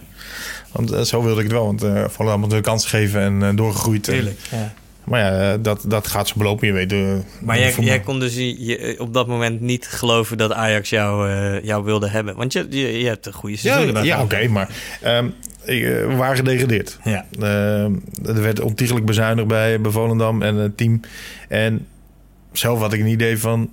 [0.74, 1.64] Want eh, zo wilde ik het wel.
[1.66, 4.08] Want uh, Volendam moet de kans geven en eh, doorgegroeid.
[4.08, 4.38] En- tuurlijk.
[4.50, 4.72] Ja.
[5.04, 6.66] maar ja, eh, dat, dat gaat zo belopen.
[6.66, 6.92] Je weet.
[6.92, 11.30] eh, Maar jij, jij kon dus je, op dat moment niet geloven dat Ajax jou,
[11.30, 12.36] eh, jou wilde hebben.
[12.36, 14.48] Want je, je, je hebt een goede Ja, seizoen erbij ja oké.
[14.48, 14.68] maar
[15.00, 15.26] ehm,
[15.64, 16.98] eh, we waren gedegradeerd.
[17.04, 17.26] Ja.
[17.40, 17.92] Ehm,
[18.26, 21.00] er werd ontiegelijk bezuinigd bij, bij Volendam en het team.
[21.48, 21.86] En
[22.52, 23.70] zelf had ik een idee van...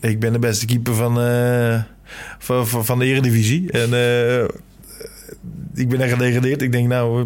[0.00, 1.80] Ik ben de beste keeper van, eh,
[2.38, 3.70] van, van, de eredivisie.
[3.72, 4.44] En eh,
[5.76, 6.62] ik ben er gedegradeerd.
[6.62, 7.18] Ik denk, nou,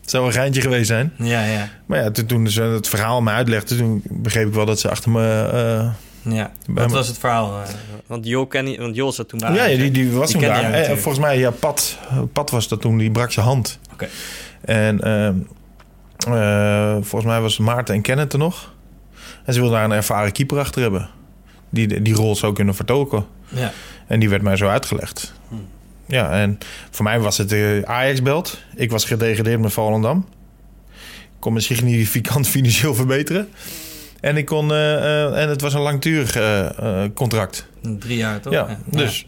[0.00, 1.12] het zou een geintje geweest zijn.
[1.18, 1.68] Ja, ja.
[1.86, 3.76] Maar ja, toen, toen ze het verhaal me uitlegden...
[3.78, 5.48] toen begreep ik wel dat ze achter me...
[5.52, 6.52] eh, ja.
[6.66, 7.62] Wat was het verhaal?
[7.62, 7.68] eh?
[8.06, 10.72] Want Jo, ken want Jo zat toen bij ja, die, die was Die toen daar.
[10.72, 11.98] Eh, volgens mij, ja, Pat,
[12.32, 12.98] Pat was dat toen.
[12.98, 13.78] Die brak zijn hand.
[13.92, 14.08] Oké.
[14.60, 15.34] En ehm,
[16.34, 18.74] eh, volgens mij was Maarten en Kenneth er nog.
[19.44, 21.08] En ze wilden daar een ervaren keeper achter hebben.
[21.70, 23.26] Die die rol zou kunnen vertolken.
[23.48, 23.72] Ja.
[24.06, 25.32] En die werd mij zo uitgelegd.
[26.08, 26.58] Ja, en
[26.90, 28.58] voor mij was het eh, Ajax-belt.
[28.74, 30.26] Ik was gedegradeerd met Volendam.
[31.38, 33.48] Ik kon me significant financieel verbeteren.
[34.20, 37.66] En, ik kon, eh, eh, en het was een langdurig eh, contract.
[37.82, 38.52] Drie jaar toch?
[38.52, 39.26] Ja, dus.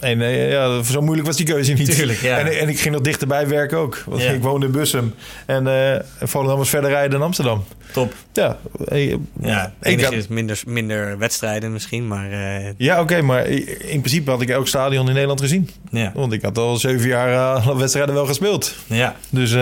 [0.00, 1.94] En eh, ja, zo moeilijk was die keuze niet.
[1.94, 2.38] Tuurlijk, ja.
[2.38, 4.02] En, en ik ging nog dichterbij werken ook.
[4.06, 4.30] Want Ja.
[4.30, 5.14] ik woonde in Bussum.
[5.46, 7.64] En eh Volendam was verder rijden dan Amsterdam.
[7.92, 8.14] Top.
[8.32, 8.58] Ja,
[8.88, 12.28] eh, Ja, ik had, enigszins minder, minder wedstrijden misschien, maar
[12.76, 15.68] ja oké, maar in principe had ik elk stadion in Nederland gezien.
[15.90, 16.12] ja.
[16.14, 18.74] Want ik had al zeven jaar wedstrijden wel gespeeld.
[18.86, 19.16] ja.
[19.30, 19.54] Dus,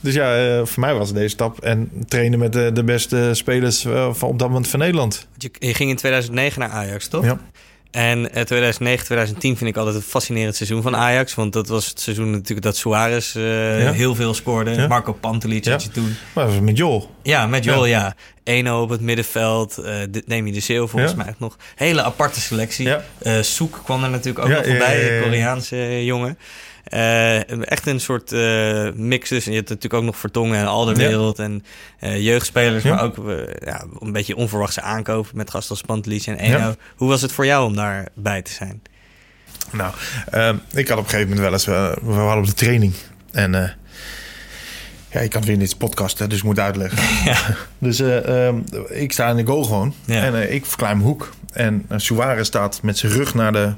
[0.00, 1.60] dus ja, voor mij was deze stap.
[1.60, 3.80] En trainen met de, de beste spelers
[4.12, 5.26] van op dat moment van Nederland.
[5.38, 7.24] Je ging in 2009 naar Ajax, toch?
[7.24, 7.38] Ja.
[7.90, 11.34] En eh, 2009, 2010 vind ik altijd een fascinerend seizoen van Ajax.
[11.34, 13.92] Want dat was het seizoen natuurlijk dat Suarez eh, Ja.
[13.92, 14.70] heel veel scoorde.
[14.70, 14.86] Ja.
[14.86, 15.70] Marco Pantelic Ja.
[15.70, 16.16] had je toen.
[16.34, 17.10] Maar dat was met Joel.
[17.22, 18.14] Ja, met Joel, ja.
[18.44, 19.78] Eno op het middenveld.
[19.78, 21.56] eh de, Demi de Zeeuw volgens mij ook nog.
[21.74, 22.88] Hele aparte selectie.
[23.18, 24.96] Eh, Soek kwam er natuurlijk ook nog voorbij.
[24.96, 26.38] De Koreaanse eh, jongen.
[26.84, 29.44] Eh, echt een soort eh, mix dus.
[29.44, 31.64] En je hebt natuurlijk ook nog Vertongen en Alderwereld en
[31.98, 32.82] eh, jeugdspelers.
[32.82, 32.94] Ja.
[32.94, 33.16] Maar ook
[33.64, 36.58] ja, een beetje onverwachte aankopen met gasten als Pantelic en Eno.
[36.58, 36.74] Ja.
[36.96, 38.82] Hoe was het voor jou om daarbij te zijn?
[39.72, 39.94] Nou,
[40.30, 41.94] ehm, ik had op een gegeven moment wel eens...
[42.02, 42.94] we waren op de training.
[43.32, 43.78] En
[45.10, 46.98] ja, ik kan weer in dit podcast, hè, dus ik moet uitleggen.
[47.78, 48.56] Dus eh, ehm,
[48.88, 49.94] ik sta in de goal gewoon.
[50.04, 50.22] Ja.
[50.22, 51.30] En ik verklein mijn hoek.
[51.52, 53.72] En uh, Suarez staat met zijn rug naar de...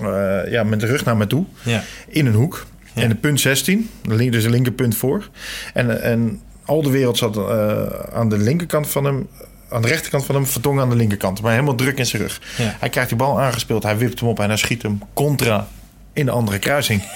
[0.00, 1.44] eh, ja, met de rug naar me toe.
[1.62, 1.82] Ja.
[2.08, 2.66] In een hoek.
[2.94, 3.02] Ja.
[3.02, 3.90] En de punt 16.
[4.02, 5.28] de link- Dus de linkerpunt voor.
[5.74, 7.82] En, en al de wereld zat eh,
[8.12, 9.28] aan de linkerkant van hem...
[9.70, 11.42] Aan de rechterkant van hem, Vertongen aan de linkerkant.
[11.42, 12.40] Maar helemaal druk in zijn rug.
[12.56, 12.76] Ja.
[12.78, 13.82] Hij krijgt die bal aangespeeld.
[13.82, 15.68] Hij wipt hem op en hij schiet hem contra
[16.12, 17.02] in de andere kruising.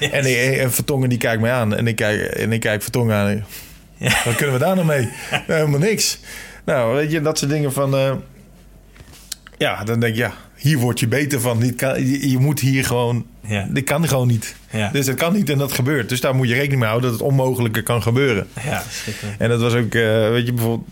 [0.00, 0.24] En,
[0.60, 1.74] en Vertongen die kijkt mij aan.
[1.76, 3.44] En ik kijk, en ik kijk Vertongen aan.
[3.96, 4.12] Ja.
[4.24, 5.08] Wat kunnen we daar nou mee?
[5.30, 6.18] Nou, helemaal niks.
[6.64, 7.94] Nou, weet je, dat soort dingen van...
[7.96, 8.12] eh,
[9.58, 10.32] ja, dan denk ik, ja,
[10.64, 11.60] hier word je beter van.
[11.60, 13.26] Dit kan, je, je moet hier gewoon...
[13.46, 13.66] Ja.
[13.70, 14.56] Dit kan gewoon niet.
[14.70, 14.90] Ja.
[14.92, 16.08] Dus het kan niet en dat gebeurt.
[16.08, 18.46] Dus daar moet je rekening mee houden dat het onmogelijke kan gebeuren.
[18.64, 19.40] Ja, schitterend.
[19.40, 20.88] En dat was ook, eh, weet je, bijvoorbeeld...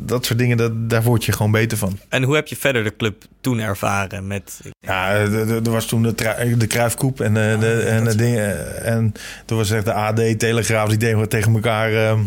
[0.00, 1.98] Dat soort dingen, dat, daar word je gewoon beter van.
[2.08, 4.60] En hoe heb je verder de club toen ervaren met...
[4.80, 6.14] Ja, er- was toen de,
[6.58, 9.12] de Kruifkoep en, de, de, en, de dingen, en
[9.44, 12.18] toen was echt de AD, Telegraaf, die tegen, tegen elkaar eh,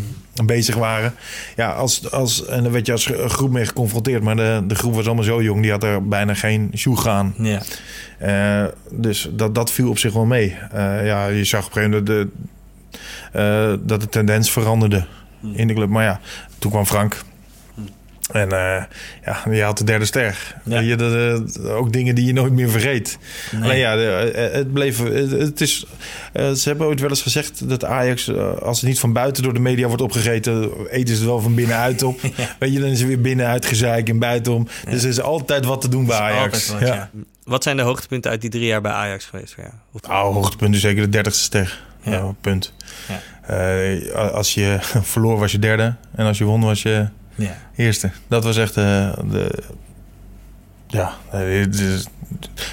[0.46, 1.14] bezig waren.
[1.56, 4.94] Ja, als, als, en dan werd je als groep mee geconfronteerd, maar de, de groep
[4.94, 7.34] was allemaal zo jong, die had er bijna geen sjoeg aan.
[7.38, 7.60] Ja.
[8.18, 10.56] Eh, dus dat, dat viel op zich wel mee.
[10.72, 12.28] Eh, ja, je zag op een gegeven moment de,
[13.32, 15.06] eh, dat de tendens veranderde
[15.52, 15.88] in de club.
[15.88, 16.20] Maar ja,
[16.58, 17.22] toen kwam Frank.
[18.32, 18.82] En uh,
[19.24, 20.56] ja, je had de derde ster.
[20.64, 20.80] Ja.
[20.80, 23.18] Je, ook dingen die je nooit meer vergeet.
[23.52, 23.62] Nee.
[23.62, 23.96] Alleen ja,
[24.32, 25.02] het bleef.
[25.30, 25.86] Het is,
[26.34, 29.60] ze hebben ooit wel eens gezegd dat Ajax, als het niet van buiten door de
[29.60, 32.20] media wordt opgegeten, eten ze het wel van binnenuit op.
[32.36, 32.56] ja.
[32.58, 34.68] Weet je, dan is er weer binnenuit gezeik en buitenom.
[34.84, 34.90] Ja.
[34.90, 36.74] Dus er is altijd wat te doen bij Ajax.
[37.44, 39.54] Wat, zijn de hoogtepunten uit die drie jaar bij Ajax geweest?
[39.56, 39.72] Ja,
[40.08, 41.80] oh, hoogtepunten zeker de dertigste ster.
[42.02, 42.34] Ja.
[42.40, 42.72] punt.
[44.32, 44.78] als je
[45.12, 45.94] verloor was je derde.
[46.14, 47.08] En als je won was je
[47.40, 47.56] ja.
[47.76, 48.10] Eerste.
[48.28, 49.62] Dat was echt uh, de...
[50.86, 51.16] Ja,
[51.70, 52.06] dus,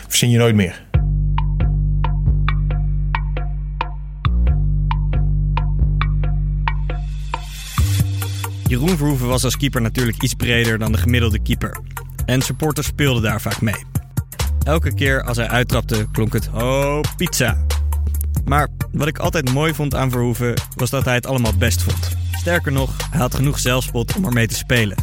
[0.07, 0.85] verzin je nooit meer.
[8.67, 11.77] Jeroen Verhoeven was als keeper natuurlijk iets breder dan de gemiddelde keeper.
[12.25, 13.85] En supporters speelden daar vaak mee.
[14.63, 17.57] Elke keer als hij uittrapte klonk het oh pizza.
[18.45, 22.26] Maar wat ik altijd mooi vond aan Verhoeven was dat hij het allemaal best vond.
[22.47, 24.97] Sterker nog, hij had genoeg zelfspot om ermee te spelen.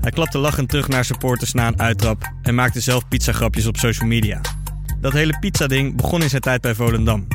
[0.00, 4.08] Hij klapte lachend terug naar supporters na een uittrap en maakte zelf pizzagrapjes op social
[4.08, 4.40] media.
[5.00, 7.26] Dat hele pizza-ding begon in zijn tijd bij Volendam.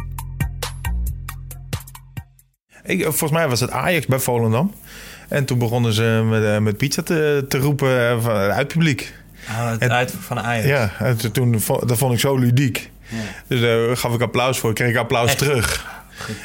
[2.84, 4.74] Ik, volgens mij was het Ajax bij Volendam.
[5.30, 9.14] En toen begonnen ze met, eh, met pizza te, te roepen eh, van, uit publiek.
[9.48, 10.68] Ah, het uit van Ajax.
[10.68, 12.92] Ja, en toen, dat vond ik zo ludiek.
[13.08, 13.18] Ja.
[13.48, 14.70] Dus daar gaf ik applaus voor.
[14.70, 16.00] Ik kreeg applaus terug.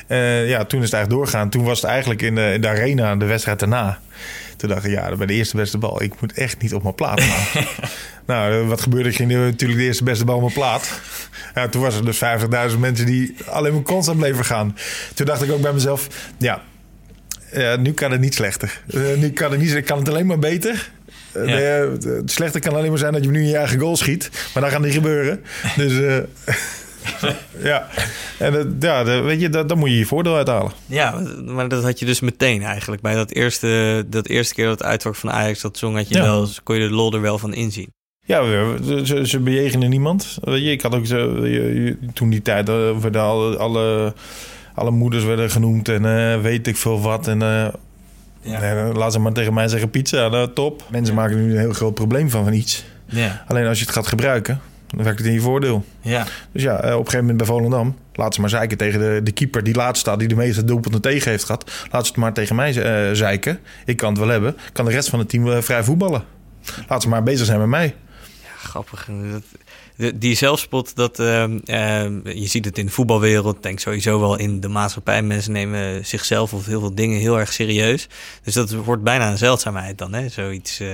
[0.08, 1.50] Uh, ja, toen is het eigenlijk doorgaan.
[1.50, 3.98] Toen was het eigenlijk in de, in de arena, de wedstrijd daarna.
[4.56, 6.02] Toen dacht ik, ja, bij de eerste beste bal.
[6.02, 7.64] Ik moet echt niet op mijn plaat gaan.
[8.26, 9.08] nou, wat gebeurde?
[9.08, 11.00] Ik ging natuurlijk de eerste beste bal op mijn plaat.
[11.54, 12.20] Ja, toen was er dus
[12.72, 14.76] 50.000 mensen die alleen maar constant bleven gaan.
[15.14, 16.08] Toen dacht ik ook bij mezelf,
[16.38, 16.62] ja,
[17.54, 18.80] uh, nu kan het niet slechter.
[18.94, 20.90] Uh, nu kan het niet, kan het alleen maar beter.
[21.36, 22.10] Uh, ja.
[22.10, 24.30] het slechte kan alleen maar zijn dat je nu je eigen goal schiet.
[24.54, 25.44] Maar dat gaat niet gebeuren.
[25.76, 25.92] Dus
[27.70, 27.88] ja,
[28.38, 30.72] en dat, ja, dat, weet je, dat, dan moet je je voordeel uithalen.
[30.86, 33.02] Ja, maar dat had je dus meteen eigenlijk.
[33.02, 36.18] Bij dat eerste, dat eerste keer dat het uitvak van Ajax dat zong, had je
[36.18, 37.94] wel, kon je de lol er wel van inzien.
[38.26, 38.42] Ja,
[39.04, 40.38] ze, ze bejegenen niemand.
[40.40, 41.42] Weet je, ik had ook zo,
[42.12, 44.14] toen die tijd uh, werden alle, alle,
[44.74, 47.28] alle moeders werden genoemd en uh, weet ik veel wat.
[47.28, 47.66] En uh,
[48.40, 48.92] ja.
[48.92, 50.84] laat ze maar tegen mij zeggen pizza, nou, top.
[50.90, 52.84] Mensen maken nu een heel groot probleem van, van iets.
[53.04, 53.44] Ja.
[53.46, 54.60] Alleen als je het gaat gebruiken,
[54.96, 55.84] dan werkt het in je voordeel.
[56.00, 56.26] Ja.
[56.52, 57.96] Dus ja, op een gegeven moment bij Volendam...
[58.12, 60.18] laat ze maar zeiken tegen de, de keeper die laatst staat...
[60.18, 61.86] die de meeste doelpunten tegen heeft gehad.
[61.90, 62.74] Laat ze het maar tegen mij
[63.08, 63.60] uh, zeiken.
[63.84, 64.56] Ik kan het wel hebben.
[64.72, 66.24] Kan de rest van het team uh, vrij voetballen.
[66.88, 67.94] Laat ze maar bezig zijn met mij.
[68.42, 69.08] Ja, grappig.
[69.30, 69.42] Dat,
[70.14, 71.44] die zelfspot, dat, uh,
[72.24, 75.22] je ziet het in de voetbalwereld, denk sowieso wel in de maatschappij.
[75.22, 78.08] Mensen nemen zichzelf of heel veel dingen heel erg serieus.
[78.42, 80.28] Dus dat wordt bijna een zeldzaamheid dan, hè?
[80.28, 80.80] Zoiets.
[80.80, 80.88] Uh,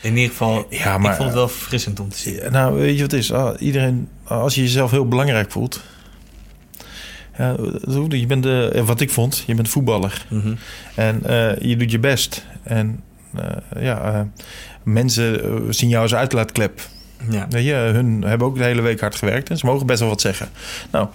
[0.00, 2.40] in ieder geval, ja, maar, ik vond het wel verfrissend om te zien.
[2.50, 3.32] Nou, weet je wat het is?
[3.32, 5.80] Ah, iedereen, als je jezelf heel belangrijk voelt...
[7.38, 7.56] Ja,
[8.08, 10.26] je bent de, wat ik vond, je bent voetballer.
[10.28, 10.58] Mm
[10.94, 12.46] En uh, je doet je best.
[12.62, 13.02] En
[13.36, 14.28] uh, ja,
[14.82, 16.80] mensen zien jou als uitlaatklep.
[17.30, 17.46] Ja.
[17.50, 20.08] Weet je, hun hebben ook de hele week hard gewerkt en ze mogen best wel
[20.08, 20.48] wat zeggen.
[20.90, 21.08] Nou,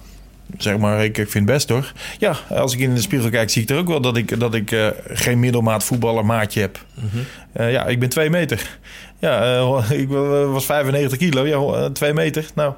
[0.58, 1.92] zeg maar, ik, ik vind het best hoor.
[2.18, 4.54] Ja, als ik in de spiegel kijk, zie ik er ook wel dat ik, dat
[4.54, 6.84] ik uh, geen middelmaat voetballer maatje heb.
[6.94, 7.24] Mm -hmm.
[7.56, 8.78] Uh, ja, ik ben twee meter.
[9.18, 10.08] Ja, uh, ik
[10.48, 11.46] was 95 kilo.
[11.46, 12.46] Ja, twee meter.
[12.54, 12.74] Nou,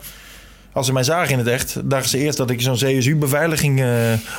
[0.76, 3.88] als ze mij zagen in het echt, dachten ze eerst dat ik zo'n CSU-beveiliging uh,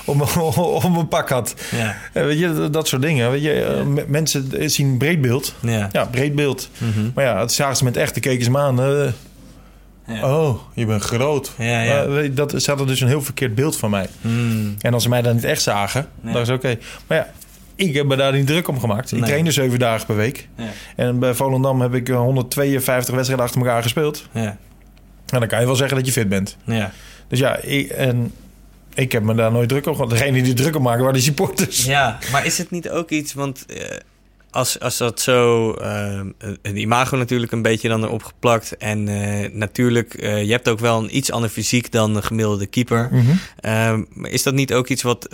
[0.06, 0.21] om,
[0.86, 1.56] om mijn pak had.
[1.71, 1.95] Ja.
[2.13, 3.32] Uh, weet je, dat soort dingen.
[3.32, 5.54] Weet je, uh, mensen zien breed beeld.
[5.62, 6.69] Ja, ja breed beeld.
[6.78, 7.12] Mm -hmm.
[7.15, 8.76] Maar ja, het zagen ze met echte, keken ze me aan.
[10.08, 10.38] Ja.
[10.38, 11.54] Oh, je bent groot.
[11.58, 12.28] Ja, ja.
[12.32, 14.08] dat, ze hadden dus een heel verkeerd beeld van mij.
[14.21, 14.76] Mm.
[14.80, 16.78] En als ze mij dan niet echt zagen, dan ze oké.
[17.08, 17.28] Maar ja,
[17.78, 19.12] ik heb me daar niet druk om gemaakt.
[19.12, 19.30] Ik nee.
[19.30, 20.48] trainde zeven dagen per week.
[20.56, 20.66] Ja.
[20.96, 24.28] En bij Volendam heb ik 152 wedstrijden achter elkaar gespeeld.
[24.32, 24.58] Ja.
[25.30, 26.58] En dan kan je wel zeggen dat je fit bent.
[26.63, 26.92] Ja.
[27.28, 28.34] Dus ja, ik, en
[28.94, 30.10] ik heb me daar nooit druk om gehad.
[30.10, 31.86] Degene die druk om maken waren de supporters.
[31.86, 33.34] Ja, maar is het niet ook iets...
[33.34, 33.78] Want uh,
[34.52, 35.70] als, als dat zo...
[35.82, 36.22] Uh,
[36.62, 38.78] het imago natuurlijk een beetje dan erop geplakt.
[38.78, 43.10] En uh, natuurlijk, je hebt ook wel een iets ander fysiek dan een gemiddelde keeper.
[43.12, 43.26] Mm
[43.62, 44.08] -hmm.
[44.26, 45.28] is dat niet ook iets wat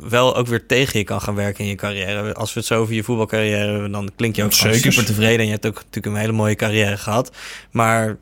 [0.00, 2.34] wel ook weer tegen je kan gaan werken in je carrière.
[2.34, 5.38] Als we het zo over je voetbalcarrière hebben, dan klink je ook super tevreden.
[5.38, 7.36] En je hebt ook natuurlijk een hele mooie carrière gehad.
[7.70, 8.16] Maar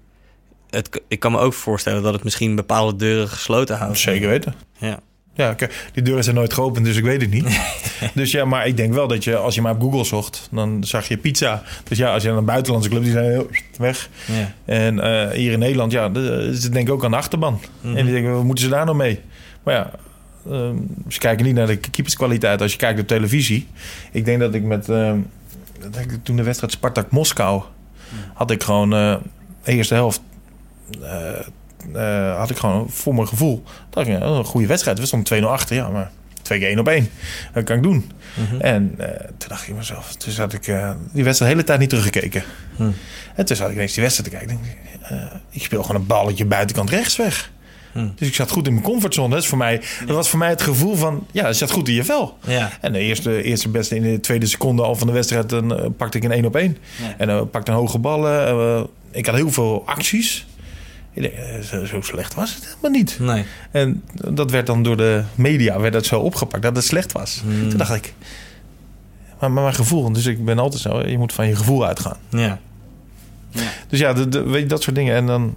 [0.71, 3.99] het, ik kan me ook voorstellen dat het misschien bepaalde deuren gesloten houdt.
[3.99, 4.55] Zeker weten.
[4.79, 5.01] Ja.
[5.35, 5.57] Ja,
[5.93, 7.61] die deuren zijn nooit geopend, dus ik weet het niet.
[8.15, 10.85] dus ja, maar ik denk wel dat je, als je maar op Google zocht, dan
[10.85, 11.63] zag je pizza.
[11.89, 14.09] Dus ja, als je naar een buitenlandse club, die zijn heel weg.
[14.25, 14.55] Ja.
[14.65, 16.11] En uh, hier in Nederland, ja,
[16.55, 17.53] ze denken ook aan de achterban.
[17.53, 17.97] Mm -hmm.
[17.97, 19.21] En die denken, wat moeten ze daar nou mee?
[19.63, 19.91] Maar ja,
[20.47, 20.71] uh,
[21.09, 22.63] ze kijken niet naar de keeperskwaliteit.
[22.63, 23.69] Als je kijkt op televisie.
[24.13, 25.13] Ik denk dat ik met, uh,
[26.23, 27.63] toen de wedstrijd Spartak-Moskou,
[28.35, 29.21] had ik gewoon de
[29.65, 30.21] eerste helft
[31.95, 33.63] uh, had ik gewoon voor mijn gevoel.
[33.91, 34.99] Dat ik, een goede wedstrijd.
[34.99, 36.11] We stonden 2-0 achter, ja, maar
[36.43, 37.09] twee keer één op één.
[37.53, 38.11] Dat kan ik doen.
[38.59, 39.07] En eh,
[39.39, 42.43] toen dacht ik mezelf, toen zat ik eh, die wedstrijd de hele tijd niet teruggekeken.
[43.35, 44.57] En toen zat ik ineens die wedstrijd te kijken.
[44.57, 47.51] Ik, denk, eh, ik speel gewoon een balletje buitenkant rechts weg.
[47.93, 49.29] Dus ik zat goed in mijn comfortzone.
[49.35, 51.89] Dat, is voor mij, dat was voor mij het gevoel van, ja, je zat goed
[51.89, 52.39] in je vel.
[52.47, 52.71] Ja.
[52.81, 55.87] En de eerste, eerste beste in de tweede seconde al van de wedstrijd, dan eh,
[55.97, 56.77] pakte ik een één op één.
[57.03, 57.15] Ja.
[57.19, 58.47] En dan pakte een hoge ballen.
[58.49, 60.47] eh, ik had heel veel acties.
[61.13, 63.17] Ik denk, eh, zo, slecht was het helemaal niet.
[63.21, 63.45] Nee.
[63.71, 64.03] En
[64.35, 67.41] dat werd dan door de media werd dat zo opgepakt dat het slecht was.
[67.45, 67.69] Hmm.
[67.69, 68.15] Toen dacht ik,
[69.41, 72.17] maar, maar mijn gevoel, dus ik ben altijd zo, je moet van je gevoel uitgaan.
[72.29, 72.59] Ja.
[73.89, 75.15] Dus ja, de, de- weet je, dat soort dingen.
[75.15, 75.57] En dan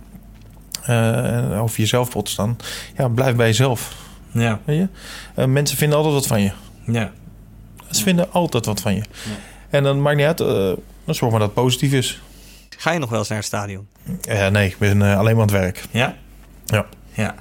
[0.85, 2.57] eh, over jezelf pot staan.
[2.97, 3.95] Ja, blijf bij jezelf.
[4.31, 4.59] Ja.
[4.65, 4.87] Weet je?
[5.35, 6.51] Eh, mensen vinden altijd wat van je.
[6.85, 7.11] Ja.
[7.91, 9.01] Ze vinden altijd wat van je.
[9.69, 10.47] En dan maakt niet uit, eh,
[11.05, 12.21] dan zorg maar dat het positief is.
[12.77, 13.87] Ga je nog wel eens naar het stadion?
[14.27, 15.83] Eh, nee, ik ben alleen maar aan het werk.
[15.91, 16.15] Ja.
[16.65, 16.85] Ja.
[17.13, 17.35] Ja.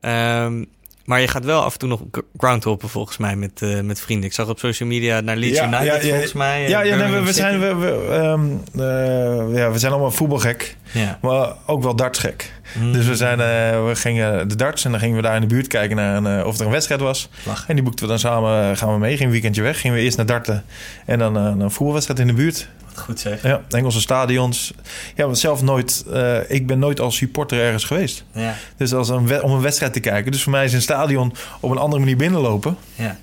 [0.00, 0.64] Ehm,
[1.04, 4.00] maar je gaat wel af en toe nog g- groundhoppen volgens mij met, eh, met
[4.00, 4.26] vrienden.
[4.28, 6.68] Ik zag op social media naar Leeds Ja, United ja, ja, volgens mij.
[6.68, 8.46] Ja, ja nee, we, zijn, we, we, ehm,
[8.80, 10.76] eh, ja, we zijn allemaal voetbalgek.
[10.92, 11.18] Ja.
[11.22, 12.52] Maar ook wel dartsgek.
[12.72, 12.92] Mm.
[12.92, 15.46] Dus we, zijn, eh, we gingen de darts en dan gingen we daar in de
[15.46, 17.28] buurt kijken naar een, eh, of er een wedstrijd was.
[17.66, 19.80] En die boekten we dan samen, gaan we mee, gingen een weekendje weg.
[19.80, 20.64] Gingen we eerst naar darten
[21.06, 22.68] en dan eh, een voetbalwedstrijd in de buurt.
[22.94, 23.42] Wat goed zeg.
[23.42, 24.74] Ja, Engelse stadions.
[25.14, 26.04] Ja, want zelf nooit,
[26.48, 28.24] ik ben nooit als supporter ergens geweest.
[28.32, 28.54] Ja.
[28.76, 30.32] Dus als een om een wedstrijd te kijken.
[30.32, 32.76] Dus voor mij is een stadion op een andere manier binnenlopen.
[32.94, 33.18] Ja.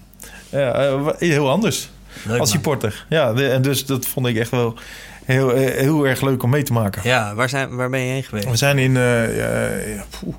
[0.49, 1.89] Ja, heel anders
[2.23, 3.05] Leuk, als supporter.
[3.09, 4.77] Ja, de- en dus dat vond ik echt wel
[5.25, 7.01] heel, eh, heel erg leuk om mee te maken.
[7.03, 8.49] Ja, waar, zijn, waar ben je heen geweest?
[8.49, 10.35] We zijn in, eh, poeh.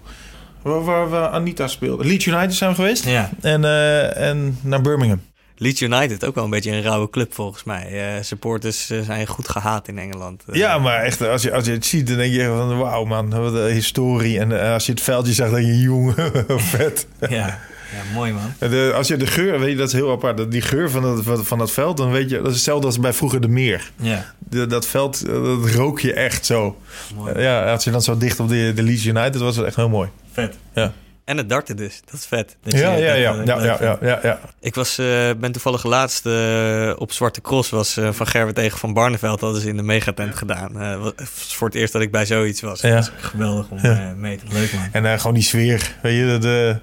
[0.62, 2.04] waar, waar, waar Anita speelde.
[2.04, 3.04] Leeds United zijn we geweest.
[3.04, 3.30] Ja.
[3.40, 5.20] En, eh, en naar Birmingham.
[5.58, 8.18] Leeds United, ook wel een beetje een rauwe club volgens mij.
[8.20, 10.42] Supporters zijn goed gehaat in Engeland.
[10.52, 13.30] Ja, maar echt, als je, als je het ziet, dan denk je van wauw man,
[13.30, 14.38] wat een historie.
[14.38, 16.14] En als je het veldje zag, dan denk je jongen,
[16.60, 17.06] vet.
[17.28, 17.58] ja.
[17.92, 18.52] Ja, mooi man.
[18.58, 20.36] En De, als je de geur, weet je, dat is heel apart.
[20.36, 22.98] Dat- Die geur van dat, van- dat veld, dan weet je, dat is hetzelfde als
[23.00, 23.90] bij vroeger de meer.
[23.96, 26.76] Ja, De, dat veld, eh, dat rook je echt zo.
[27.14, 27.40] mooi.
[27.40, 29.88] Ja, als je dan zo dicht op de, de Leeds United was, het echt heel
[29.88, 30.08] mooi.
[30.32, 30.54] Vet.
[30.74, 30.92] Ja,
[31.24, 32.56] En het darten dus, dat is vet.
[32.62, 34.40] Dat ja, dat, ja, ja, ja, ja, ja, ja, ja.
[34.60, 37.70] Ik was, eh, ben toevallig laatst eh, op Zwarte Cross.
[37.70, 39.40] Was eh, van Gerber tegen Van Barneveld.
[39.40, 40.80] hadden ze in de megatent gedaan.
[40.80, 42.80] Eh, was was voor het eerst dat ik bij zoiets was.
[42.80, 42.94] Ja.
[42.94, 44.12] Dat was geweldig om Ja.
[44.16, 44.88] mee te Leuk man.
[44.92, 46.80] En eh, gewoon die sfeer, weet je, dat,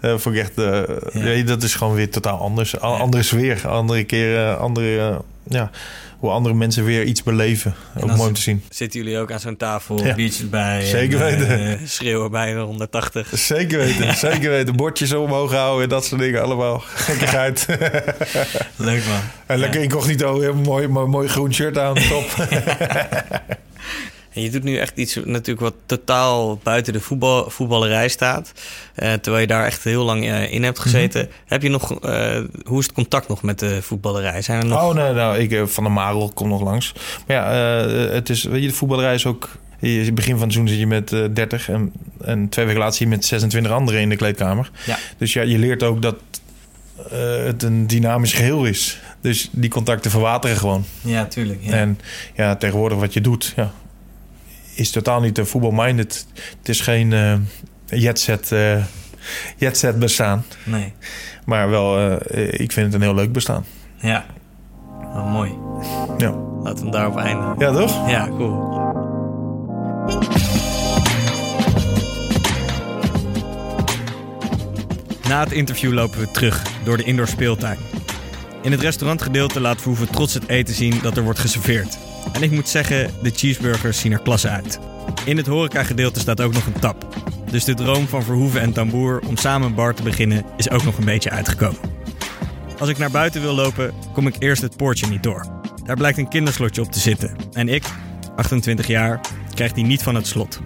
[0.00, 1.42] eh, eh, vond ik echt, eh, Ja.
[1.44, 2.80] dat is gewoon weer totaal anders.
[2.80, 5.16] Andere sfeer, andere keren, andere, eh,
[5.48, 5.70] ja,
[6.18, 7.74] hoe andere mensen weer iets beleven.
[8.00, 8.62] Ook mooi om te zien.
[8.70, 10.14] Zitten jullie ook aan zo'n tafel, Ja.
[10.14, 10.84] biertjes bij.
[10.84, 11.88] Zeker en, weten.
[11.88, 13.28] schreeuwen bij de 180.
[13.32, 14.76] Zeker weten, zeker weten.
[14.76, 16.78] Bordjes omhoog houden en dat soort dingen allemaal.
[16.84, 17.66] Gekkigheid.
[18.76, 19.20] Leuk man.
[19.46, 22.24] en lekker incognito, mooi, mooi, mooi groen shirt aan, top.
[24.36, 28.52] En je doet nu echt iets natuurlijk wat totaal buiten de voetbal, voetballerij staat.
[28.94, 31.20] Eh, terwijl je daar echt heel lang eh, in hebt gezeten.
[31.22, 31.30] Mhm.
[31.46, 34.42] Heb je nog, eh, hoe is het contact nog met de voetballerij?
[34.42, 34.82] Zijn er nog...
[34.82, 36.92] Oh nee, nou, ik, Van de Marel komt nog langs.
[37.26, 37.50] Maar ja,
[37.86, 39.50] eh, het is, weet je, de voetballerij is ook...
[39.80, 41.92] je- Begin van het seizoen zit je met eh 30 en,
[42.24, 44.70] en twee weken later zit je met 26 anderen in de kleedkamer.
[44.86, 44.98] Ja.
[45.18, 46.16] Dus ja, je leert ook dat
[47.10, 49.00] eh, het een dynamisch geheel is.
[49.20, 50.84] Dus die contacten verwateren gewoon.
[51.00, 51.58] Ja, tuurlijk.
[51.62, 51.72] Ja.
[51.72, 51.98] En
[52.34, 53.72] ja, tegenwoordig wat je doet, ja,
[54.76, 56.26] is totaal niet uh, voetbalminded.
[56.58, 57.34] Het is geen eh
[58.00, 58.84] jetset, eh
[59.56, 60.44] jetset bestaan.
[60.64, 60.92] Nee.
[61.44, 63.64] Maar wel, eh, ik vind het een heel leuk bestaan.
[63.96, 64.26] Ja.
[65.02, 65.50] Oh, mooi.
[66.18, 66.30] Ja,
[66.62, 67.54] Laten we hem daarop eindigen.
[67.58, 68.08] ja toch?
[68.10, 68.74] Ja, cool.
[75.28, 77.78] Na het interview lopen we terug door de indoor speeltuin.
[78.62, 81.98] In het restaurantgedeelte laat Verhoeven trots het eten zien dat er wordt geserveerd.
[82.36, 84.78] En ik moet zeggen, de cheeseburgers zien er klasse uit.
[85.24, 87.06] In het horecagedeelte staat ook nog een tap.
[87.50, 90.84] Dus de droom van Verhoeven en Tamboer om samen een bar te beginnen is ook
[90.84, 91.80] nog een beetje uitgekomen.
[92.78, 95.46] Als ik naar buiten wil lopen, kom ik eerst het poortje niet door.
[95.84, 97.36] Daar blijkt een kinderslotje op te zitten.
[97.52, 97.84] En ik,
[98.36, 99.20] 28 jaar,
[99.54, 100.60] krijg die niet van het slot.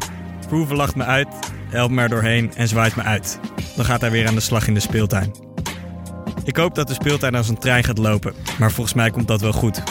[0.46, 1.28] Verhoeven lacht me uit,
[1.68, 3.38] helpt me er doorheen en zwaait me uit.
[3.76, 5.35] Dan gaat hij weer aan de slag in de speeltuin.
[6.44, 9.40] Ik hoop dat de speeltuin als een trein gaat lopen, maar volgens mij komt dat
[9.40, 9.83] wel goed.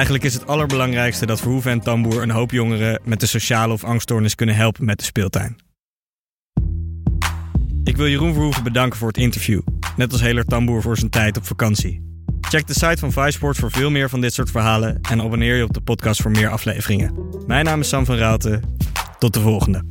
[0.00, 3.84] Eigenlijk is het allerbelangrijkste dat Verhoeven en Tamboer een hoop jongeren met een sociale of
[3.84, 5.56] angststoornis kunnen helpen met de speeltuin.
[7.84, 9.60] Ik wil Jeroen Verhoeven bedanken voor het interview,
[9.96, 12.24] net als Heler Tamboer voor zijn tijd op vakantie.
[12.40, 15.64] Check de site van Viceport voor veel meer van dit soort verhalen en abonneer je
[15.64, 17.28] op de podcast voor meer afleveringen.
[17.46, 18.60] Mijn naam is Sam van Raalte.
[19.18, 19.84] Tot de volgende.